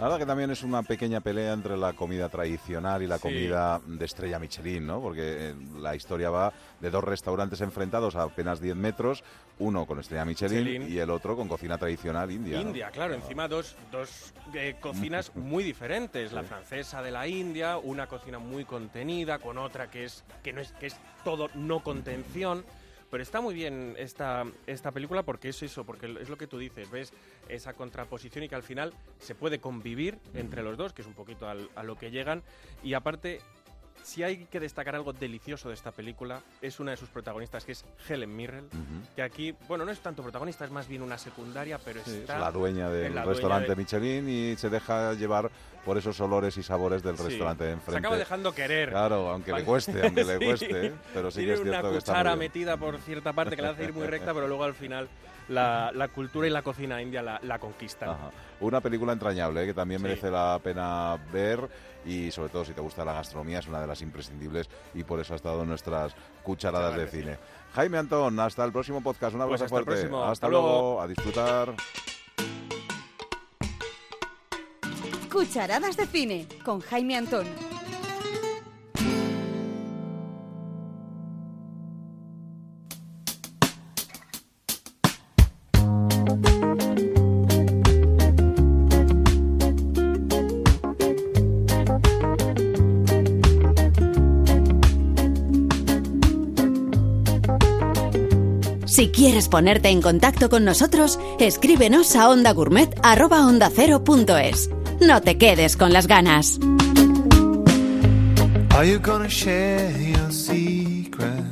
[0.00, 4.06] Ahora que también es una pequeña pelea entre la comida tradicional y la comida de
[4.06, 4.98] estrella Michelin, ¿no?
[4.98, 9.22] Porque eh, la historia va de dos restaurantes enfrentados a apenas 10 metros,
[9.58, 12.58] uno con estrella Michelin, y el otro con cocina tradicional india.
[12.62, 16.32] India, claro, encima dos, dos eh, cocinas muy diferentes.
[16.32, 20.62] La francesa de la India, una cocina muy contenida, con otra que es, que no
[20.62, 22.64] es, que es todo no contención.
[23.10, 26.58] Pero está muy bien esta, esta película porque es eso, porque es lo que tú
[26.58, 27.12] dices, ves
[27.48, 31.14] esa contraposición y que al final se puede convivir entre los dos, que es un
[31.14, 32.42] poquito a lo que llegan.
[32.84, 33.40] Y aparte,
[34.02, 37.72] si hay que destacar algo delicioso de esta película, es una de sus protagonistas, que
[37.72, 38.68] es Helen Mirren,
[39.14, 42.34] que aquí, bueno, no es tanto protagonista, es más bien una secundaria, pero está...
[42.34, 45.50] Es la dueña del restaurante Michelin y se deja llevar
[45.84, 47.92] por esos olores y sabores del restaurante de enfrente.
[47.92, 48.90] Se acaba dejando querer.
[48.90, 52.76] Claro, aunque le cueste, aunque le cueste, pero sí que es cierto una cuchara metida
[52.76, 55.08] por cierta parte que la hace ir muy recta, pero luego al final
[55.50, 58.16] la, cultura y la cocina india la, la conquistan.
[58.60, 59.66] Una película entrañable ¿eh?
[59.66, 61.68] que también merece la pena ver
[62.04, 65.20] y sobre todo si te gusta la gastronomía es una de las imprescindibles y por
[65.20, 67.38] eso ha estado en nuestras cucharadas de cine.
[67.74, 69.34] Jaime Antón, hasta el próximo podcast.
[69.34, 70.10] Un pues abrazo fuerte.
[70.24, 71.00] Hasta, luego.
[71.00, 71.74] A disfrutar.
[75.30, 77.46] Cucharadas de cine con Jaime Antón.
[99.00, 104.70] Si quieres ponerte en contacto con nosotros, escríbenos a ondagourmet.es.
[105.00, 106.60] No te quedes con las ganas.
[108.76, 111.46] Are you gonna share your secret?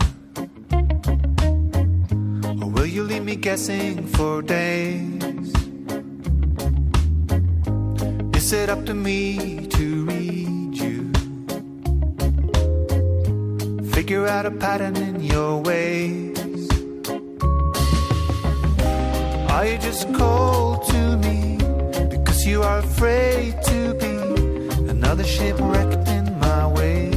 [2.60, 5.54] Or will you leave me guessing for days?
[8.36, 11.10] Is it up to me to read you?
[13.94, 16.37] Figure out a pattern in your ways.
[19.58, 21.56] Are you just cold to me?
[22.08, 24.14] Because you are afraid to be
[24.88, 25.97] another shipwrecked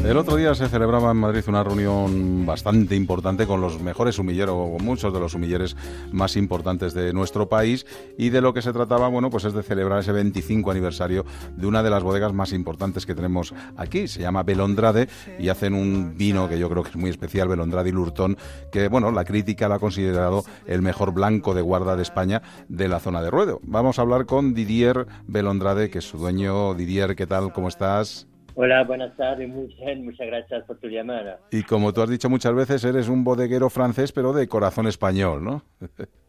[0.03, 4.55] El otro día se celebraba en Madrid una reunión bastante importante con los mejores humilleros,
[4.57, 5.77] o muchos de los humilleres
[6.11, 7.85] más importantes de nuestro país,
[8.17, 11.23] y de lo que se trataba, bueno, pues es de celebrar ese 25 aniversario
[11.55, 14.07] de una de las bodegas más importantes que tenemos aquí.
[14.07, 15.07] Se llama Belondrade
[15.39, 18.37] y hacen un vino que yo creo que es muy especial, Belondrade y Lurtón,
[18.71, 22.87] que, bueno, la crítica lo ha considerado el mejor blanco de guarda de España de
[22.89, 23.61] la zona de Ruedo.
[23.63, 26.73] Vamos a hablar con Didier Belondrade, que es su dueño.
[26.73, 27.53] Didier, ¿qué tal?
[27.53, 28.27] ¿Cómo estás?
[28.53, 31.39] Hola, buenas tardes, muchas gracias por tu llamada.
[31.51, 35.43] Y como tú has dicho muchas veces, eres un bodeguero francés, pero de corazón español,
[35.43, 35.63] ¿no?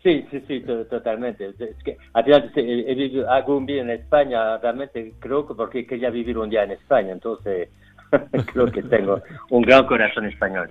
[0.02, 1.48] Sí, sí, sí, totalmente.
[1.58, 6.38] Es que he, vivido, hago un día en España, realmente creo que porque quería vivir
[6.38, 7.68] un día en España, entonces
[8.52, 9.20] creo que tengo
[9.50, 10.70] un gran corazón español.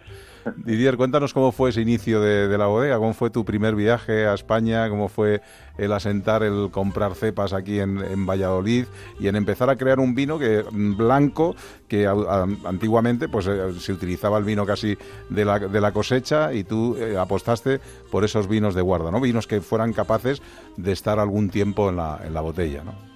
[0.57, 4.33] Didier, cuéntanos cómo fue ese inicio de, la bodega, cómo fue tu primer viaje a
[4.33, 5.41] España, cómo fue
[5.77, 8.85] el asentar, el comprar cepas aquí en, Valladolid
[9.19, 11.55] y en empezar a crear un vino que blanco
[11.87, 14.97] que antiguamente pues eh, se utilizaba el vino casi
[15.29, 17.79] de la, de la cosecha y tú eh, apostaste
[18.09, 19.19] por esos vinos de guarda, ¿no?
[19.19, 20.41] Vinos que fueran capaces
[20.77, 23.10] de estar algún tiempo en la, en la botella, ¿no?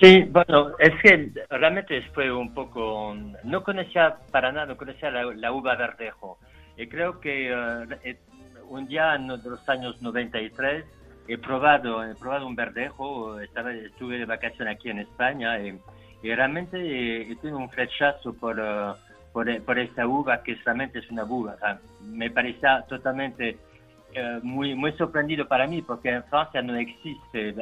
[0.00, 3.14] Sí, bueno, es que realmente fue un poco,
[3.44, 6.38] no conocía para nada, no conocía la, uva verdejo.
[6.76, 8.18] Y creo que eh, eh,
[8.68, 10.84] un día en los años 93
[11.28, 15.78] he probado, he probado un verdejo, estaba, estuve de vacaciones aquí en España y,
[16.22, 18.92] realmente he, tenido un flechazo por, eh,
[19.32, 21.56] por, por, esta uva que realmente es una uva.
[22.02, 23.58] me parecía totalmente
[24.42, 27.52] muy, muy sorprendido para mí porque en Francia no existe,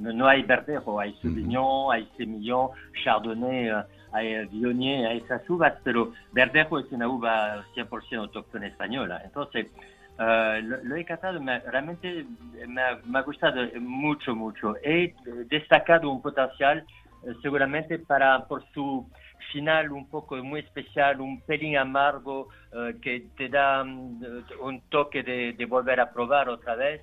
[0.00, 2.70] no, hay verdejo, hay Sauvignon, hay Semillon,
[3.04, 3.82] Chardonnay, eh,
[4.12, 9.20] hay Viognier, hay esas uvas, pero verdejo es una uva 100% autóctona española.
[9.24, 9.66] Entonces,
[10.18, 12.24] eh, lo, he catado, realmente
[12.66, 14.74] me ha, gustado mucho, mucho.
[14.82, 15.14] He
[15.50, 16.84] destacado un potencial
[17.22, 19.06] eh, seguramente para por su
[19.52, 22.48] final un poco muy especial, un pelín amargo
[23.02, 24.22] que te da mm,
[24.62, 27.02] un toque de, de volver a probar otra vez.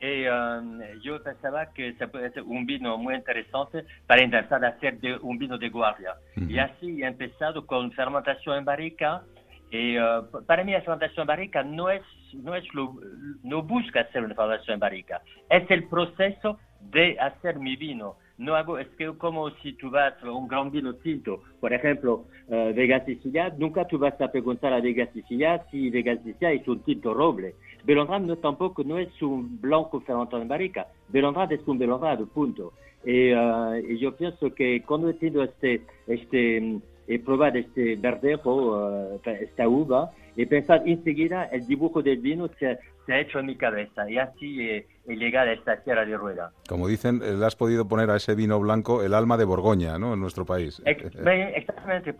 [0.00, 4.98] Y um, yo pensaba que se puede ser un vino muy interesante para intentar hacer
[4.98, 6.14] de, un vino de guardia.
[6.36, 9.22] Y así he empezado con fermentación en barrica.
[9.70, 12.94] Y uh, para mí la fermentación en barrica no es, no es lo,
[13.42, 18.16] no busca hacer una fermentación en barrica, es el proceso de hacer mi vino.
[18.38, 22.24] No hago, es que como si tú vas a un gran vino tinto, por ejemplo,
[22.48, 26.66] uh, Vega Sicilia, nunca tú vas a preguntar a Vega Sicilia si Vega Sicilia es
[26.66, 27.54] un tinto roble.
[27.84, 30.86] Belondrad no, tampoco no es un blanco fermentado en barrica.
[31.08, 32.72] Belondrad es un Belondrad, punto.
[33.04, 39.14] Y, uh, y, yo pienso que cuando he tenido este, este, he probado este verdejo,
[39.14, 40.10] uh, esta uva,
[40.42, 44.18] he pensado enseguida el dibujo del vino se, se ha hecho en mi cabeza y
[44.18, 46.52] así he, he, llegado a esta tierra de rueda.
[46.68, 50.14] Como dicen, le has podido poner a ese vino blanco el alma de Borgoña, ¿no?
[50.14, 50.80] En nuestro país.
[50.84, 52.14] Exactamente,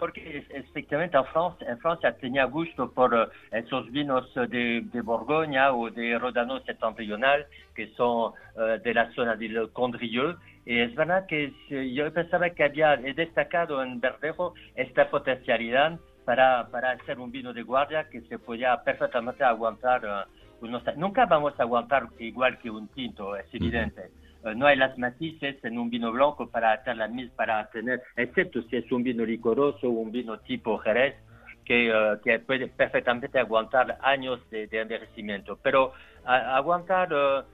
[0.00, 5.72] porque efectivamente en Francia, en Francia tenía gusto por eh, esos vinos de, de, Borgoña
[5.72, 10.36] o de Rodano septentrional, que son uh, de la zona del Condrieu.
[10.64, 11.52] Y es verdad que
[11.92, 17.62] yo pensaba que había destacado en Verdejo esta potencialidad para, para hacer un vino de
[17.62, 20.04] guardia que se podía perfectamente aguantar.
[20.04, 24.10] Uh, unos, nunca vamos a aguantar igual que un tinto, es evidente.
[24.44, 26.96] Eh, no hay las matices en un vino blanco para, hacer
[27.36, 31.16] para tener, excepto si es un vino licoroso o un vino tipo Jerez,
[31.64, 35.58] que, eh, que puede perfectamente aguantar años de, de envejecimiento.
[35.62, 35.92] Pero
[36.24, 37.44] aguantar uh,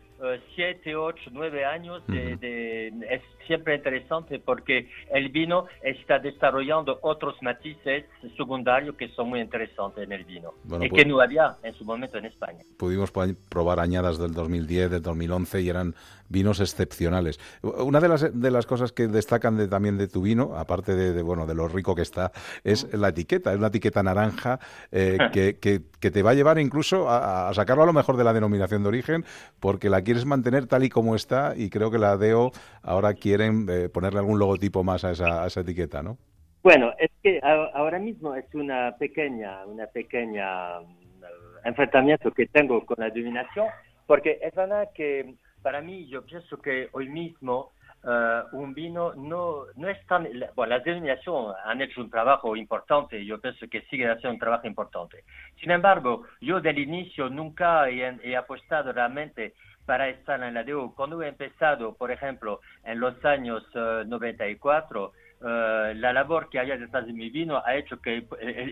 [0.54, 8.04] 7, 8, 9 años de, es siempre interesante porque el vino está desarrollando otros matices
[8.36, 11.84] secundarios que son muy interesantes en el vino y que pues no había en su
[11.84, 12.58] momento en España.
[12.76, 13.12] Pudimos
[13.48, 15.94] probar añadas del 2010, del 2011 y eran
[16.28, 17.40] vinos excepcionales.
[17.62, 21.22] Una de las, de las cosas que destacan de, también de tu vino, aparte de,
[21.22, 22.32] bueno de lo rico que está,
[22.64, 23.52] es la etiqueta.
[23.52, 24.60] Es una etiqueta naranja
[24.92, 28.32] eh, que, que, te va a llevar incluso a, sacarlo a lo mejor de la
[28.32, 29.24] denominación de origen
[29.60, 32.50] porque la quieres mantener tal y como está y creo que la DEO
[32.82, 36.16] ahora quieren eh, ponerle algún logotipo más a esa, a esa etiqueta, ¿no?
[36.62, 42.96] Bueno, es que ahora mismo es una pequeña, una pequeña mm, enfrentamiento que tengo con
[43.00, 43.66] la denominación,
[44.06, 47.72] porque es verdad que para mí yo pienso que hoy mismo
[48.04, 50.26] eh, un vino no, no es tan...
[50.54, 54.66] Bueno, las denominaciones han hecho un trabajo importante, yo pienso que siguen haciendo un trabajo
[54.66, 55.24] importante.
[55.60, 59.54] Sin embargo, yo del inicio nunca he, apostado realmente
[59.88, 60.92] para estar en la DO.
[60.94, 66.76] Cuando he empezado, por ejemplo, en los años 94, eh, eh, la labor que había
[66.76, 68.26] detrás de mi vino ha hecho que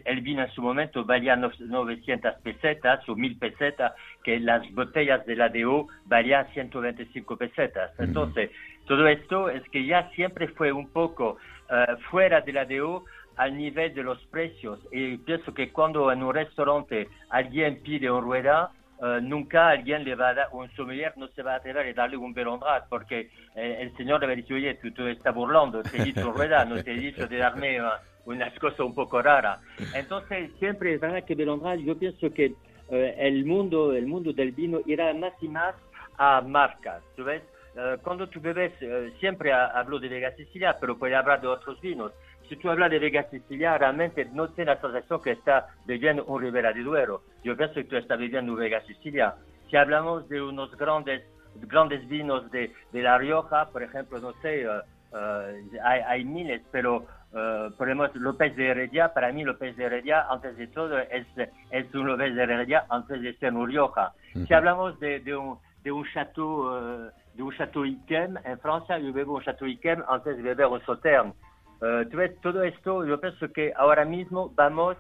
[0.05, 5.37] el, vino en su momento valía 900 pesetas o 1000 pesetas, que las botellas de
[5.37, 7.99] la DO valían 125 pesetas.
[7.99, 8.51] Entonces,
[8.87, 11.39] todo esto es que ya siempre fue un poco
[11.71, 13.07] uh, fuera de la DO
[13.37, 14.81] al nivel de los precios.
[14.93, 20.15] Y pienso que cuando en un restaurante alguien pide un rueda, Uh, nunca alguien le
[20.15, 23.31] va a dar, un sommelier no se va a atrever a darle un belondrat porque
[23.55, 26.33] eh, el señor le va a decir, oye, tú te estás burlando, te he dicho
[26.37, 27.91] rueda, no te he dicho de darme uh,
[28.25, 29.61] unas cosas un poco raras.
[29.95, 32.55] Entonces, siempre es verdad que belondrat, yo pienso que
[32.89, 35.75] uh, el, mundo, el mundo del vino irá más y más
[36.17, 37.43] a marcas, ¿tú ves?
[37.77, 41.79] Eh, cuando tú bebes, eh, siempre hablo de Vega Sicilia, pero puede hablar de otros
[41.81, 42.13] vinos.
[42.49, 46.41] Si tú hablas de Vega Sicilia, realmente no tienes la sensación que está bebiendo un
[46.41, 47.23] Ribera de Duero.
[47.43, 49.35] Yo pienso que tú estás bebiendo un Vega Sicilia.
[49.69, 51.23] Si hablamos de unos grandes,
[51.57, 57.07] grandes vinos de, de La Rioja, por ejemplo, no sé, eh, hay, hay, miles, pero
[57.33, 61.27] Uh, ponemos López de Heredia, para mí López de Heredia, antes de todo, es,
[61.71, 64.13] es un López de Heredia antes de ser un Rioja.
[64.33, 68.99] Si hablamos de, de, un, de un château, uh, de un château Iquem, en Francia
[68.99, 71.35] yo bebo un château Iquem antes de beber un Sauterne.
[71.81, 74.97] Uh, ves, todo esto, yo pienso que ahora mismo vamos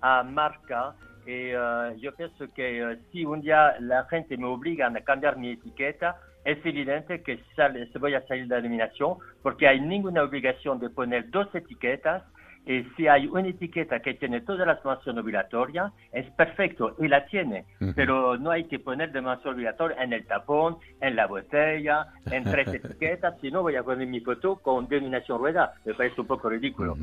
[0.00, 0.94] a marca
[1.26, 1.50] y
[2.00, 6.64] yo pienso que si un día la gente me obliga a cambiar mi etiqueta, es
[6.64, 10.88] evidente que sale, se voy a salir de la eliminación porque hay ninguna obligación de
[10.90, 12.22] poner dos etiquetas
[12.66, 17.24] y si hay una etiqueta que tiene todas las menciones obligatorias, es perfecto y la
[17.26, 17.64] tiene,
[17.96, 22.44] pero no hay que poner de mención obligatoria en el tapón, en la botella, en
[22.44, 26.26] tres etiquetas, si no voy a poner mi foto con denominación rueda, me parece un
[26.26, 26.96] poco ridículo.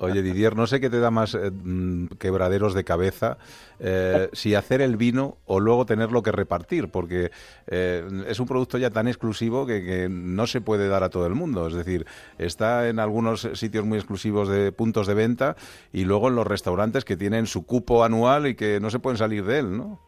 [0.00, 3.38] Oye Didier, no sé qué te da más eh, mm, quebraderos de cabeza,
[3.80, 7.30] eh, si hacer el vino o luego tenerlo que repartir, porque
[7.66, 11.26] eh, es un producto ya tan exclusivo que, que no se puede dar a todo
[11.26, 12.06] el mundo, es decir,
[12.38, 15.56] está en algunos sitios muy exclusivos de puntos de venta
[15.92, 19.18] y luego en los restaurantes que tienen su cupo anual y que no se pueden
[19.18, 19.98] salir de él, ¿no?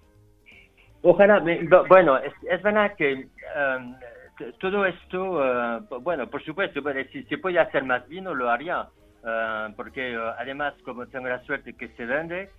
[1.09, 1.41] Ojalá,
[1.89, 3.95] bueno, es, verdad que um,
[4.59, 6.81] todo esto, uh, bueno, por supuesto,
[7.13, 11.45] si se puede hacer más vino, lo haría, uh, porque uh, además, como tengo la
[11.45, 12.51] suerte que se vende,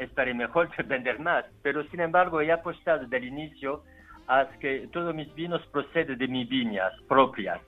[0.00, 1.44] estaré mejor que vender más.
[1.62, 3.84] Pero sin embargo, he apostado desde el inicio
[4.26, 7.60] a que todos mis vinos proceden de mis viñas propias.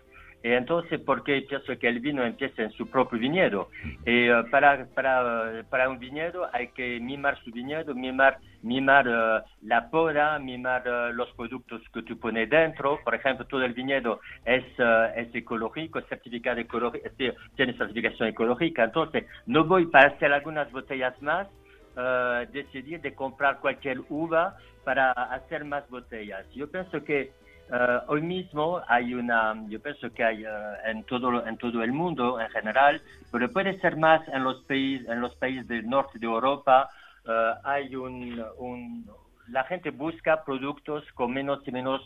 [0.42, 3.68] Y entonces, porque pienso que el vino empieza en su propio viñedo.
[4.06, 9.66] Y uh, para, para, para, un viñedo hay que mimar su viñedo, mimar, mimar uh,
[9.66, 13.00] la poda, mimar los productos que tú pones dentro.
[13.04, 14.64] Por ejemplo, todo el viñedo es,
[15.14, 17.08] es ecológico, certificado ecológico,
[17.56, 18.84] tiene certificación ecológica.
[18.84, 21.48] Entonces, no voy para hacer algunas botellas más,
[22.52, 26.46] decidir de comprar cualquier uva para hacer más botellas.
[26.54, 27.30] Yo pienso que
[27.70, 30.48] Uh, hoy mismo hay una, yo pienso que hay uh,
[30.86, 33.00] en, todo, en todo el mundo en general,
[33.30, 36.90] pero puede ser más en los, países en los países del norte de Europa,
[37.26, 37.30] uh,
[37.62, 39.06] hay un, un,
[39.50, 42.02] la gente busca productos con menos y menos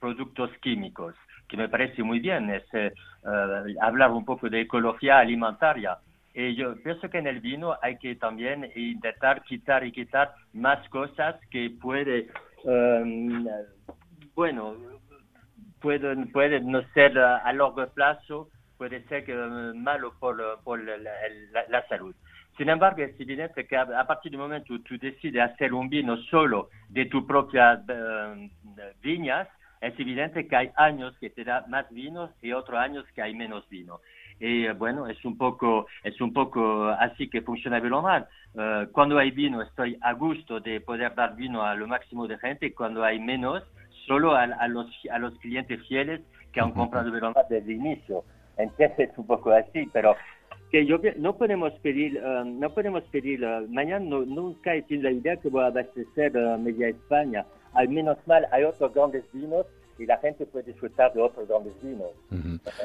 [0.00, 1.14] productos químicos,
[1.46, 2.64] que me parece muy bien, es
[3.82, 5.98] hablar un poco de ecología alimentaria.
[6.32, 10.86] Y yo pienso que en el vino hay que también intentar quitar y quitar más
[10.88, 12.28] cosas que puede
[12.64, 13.46] Um,
[14.34, 14.76] bueno,
[15.80, 22.14] puede, puede no ser a largo plazo, puede ser uh, malo por, por la, salud.
[22.56, 26.16] Sin embargo, es evidente que a, partir del momento que tú decides hacer un vino
[26.30, 28.48] solo de tu propia uh,
[29.02, 29.48] viñas,
[29.80, 33.34] es evidente que hay años que te da más vinos y otros años que hay
[33.34, 34.00] menos vino.
[34.38, 38.28] Y bueno, es un poco, es un poco así que funciona Belomar.
[38.54, 42.38] Uh, cuando hay vino estoy a gusto de poder dar vino a lo máximo de
[42.38, 43.62] gente, cuando hay menos,
[44.06, 46.20] solo a, los, a los clientes fieles
[46.52, 48.24] que han comprado Belomar desde el inicio.
[48.56, 50.14] Entonces es un poco así, pero
[50.70, 55.10] que yo no podemos pedir, uh, no podemos pedir, uh, mañana no, nunca he tenido
[55.10, 57.46] la idea que voy a abastecer media España.
[57.72, 59.66] Al menos mal hay otros grandes vinos
[59.98, 62.10] y la gente puede disfrutar de otros grandes vinos.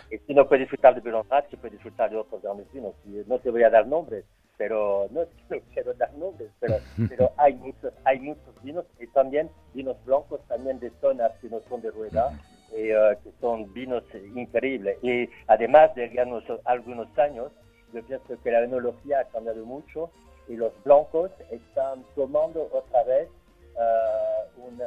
[0.10, 2.94] Y si no puede disfrutar de Pinot se puede disfrutar de otros grandes vinos.
[3.28, 4.26] no te voy a dar nombres,
[4.58, 5.22] pero no,
[5.74, 6.76] quiero dar nombres, pero,
[7.10, 11.60] pero hay, muchos, hay muchos vinos y también vinos blancos también de zonas que no
[11.68, 12.32] son de rueda.
[12.72, 14.02] Y, uh, que son vinos
[14.34, 14.98] increíbles.
[15.04, 17.52] Y además de algunos, algunos años,
[17.94, 20.10] yo pienso que la enología ha cambiado mucho
[20.48, 23.28] y los blancos están tomando otra vez
[23.76, 24.80] uh, un,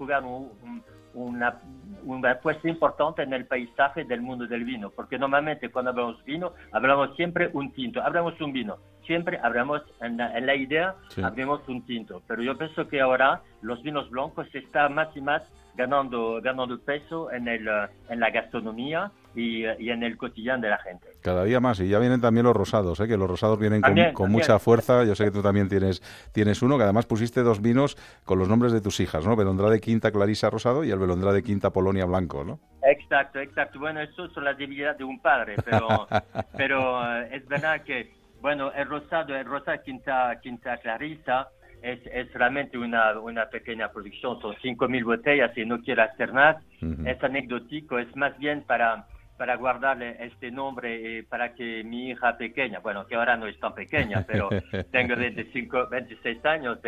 [0.00, 0.24] jugar
[1.12, 1.58] una,
[2.04, 6.54] una puesta importante en el paisaje del mundo del vino, porque normalmente cuando hablamos vino,
[6.72, 12.22] hablamos siempre un tinto, hablamos un vino, siempre hablamos en la, idea, hablamos un tinto,
[12.26, 15.42] pero yo pienso que ahora los vinos blancos están más y más
[15.74, 17.68] ganando, ganando peso en, el,
[18.08, 21.06] en la gastronomía y, en el cotidiano de la gente.
[21.22, 23.06] Cada día más, y ya vienen también los rosados, ¿eh?
[23.06, 25.04] que los rosados vienen con, mucha fuerza.
[25.04, 26.02] Yo sé que tú también tienes,
[26.32, 29.36] tienes uno, que además pusiste dos vinos con los nombres de tus hijas, ¿no?
[29.70, 32.58] de Quinta Clarisa Rosado y el de Quinta Polonia Blanco, ¿no?
[32.82, 33.78] Exacto, exacto.
[33.78, 36.08] Bueno, eso son las debilidades de un padre, pero,
[36.56, 41.48] pero eh, es verdad que, bueno, el rosado, el rosado Quinta, Quinta Clarisa,
[41.82, 46.56] es, es, realmente una, una pequeña producción, son 5.000 botellas y no quiero hacer más.
[47.04, 49.06] Es anecdótico, es más bien para
[49.40, 53.58] para guardarle este nombre eh, para que mi hija pequeña, bueno, que ahora no es
[53.58, 54.50] tan pequeña, pero
[54.92, 56.78] tengo 25, 26 años,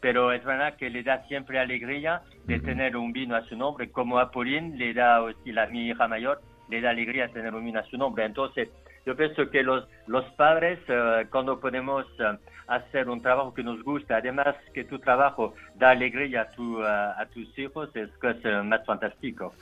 [0.00, 3.90] pero es verdad que le da siempre alegría de tener un vino a su nombre,
[3.90, 7.66] como a Pauline le da, aussi la mi hija mayor, le da alegría tener un
[7.66, 8.24] vino a su nombre.
[8.24, 8.70] Entonces,
[9.06, 13.82] yo pienso que los, los padres, eh, cuando podemos eh, hacer un trabajo que nos
[13.82, 18.64] gusta, además que tu trabajo da alegría a, tu, a tus hijos, es que es
[18.64, 19.52] más fantástico.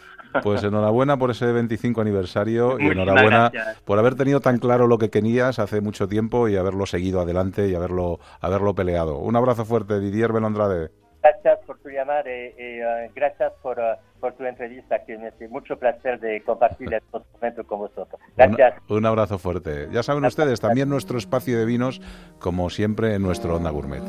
[0.42, 3.50] Pues enhorabuena por ese 25 aniversario y enhorabuena
[3.84, 7.68] por haber tenido tan claro lo que querías hace mucho tiempo y haberlo seguido adelante
[7.68, 9.18] y haberlo, haberlo peleado.
[9.18, 10.90] Un abrazo fuerte, Didier Belondrade.
[11.22, 15.48] Gracias por tu llamada y, eh, gracias por, uh, por, tu entrevista, que me hace
[15.48, 18.20] mucho placer de compartir estos momentos con vosotros.
[18.36, 18.74] Gracias.
[18.88, 19.88] Un, abrazo fuerte.
[19.92, 22.00] Ya saben ustedes, también nuestro espacio de vinos,
[22.38, 24.02] como siempre, en nuestro Onda Gourmet.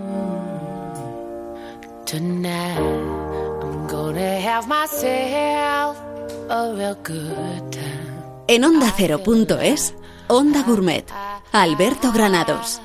[8.47, 9.95] En Onda Cero.es,
[10.27, 11.05] Onda Gourmet,
[11.51, 12.81] Alberto Granados.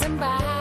[0.02, 0.53] I'm having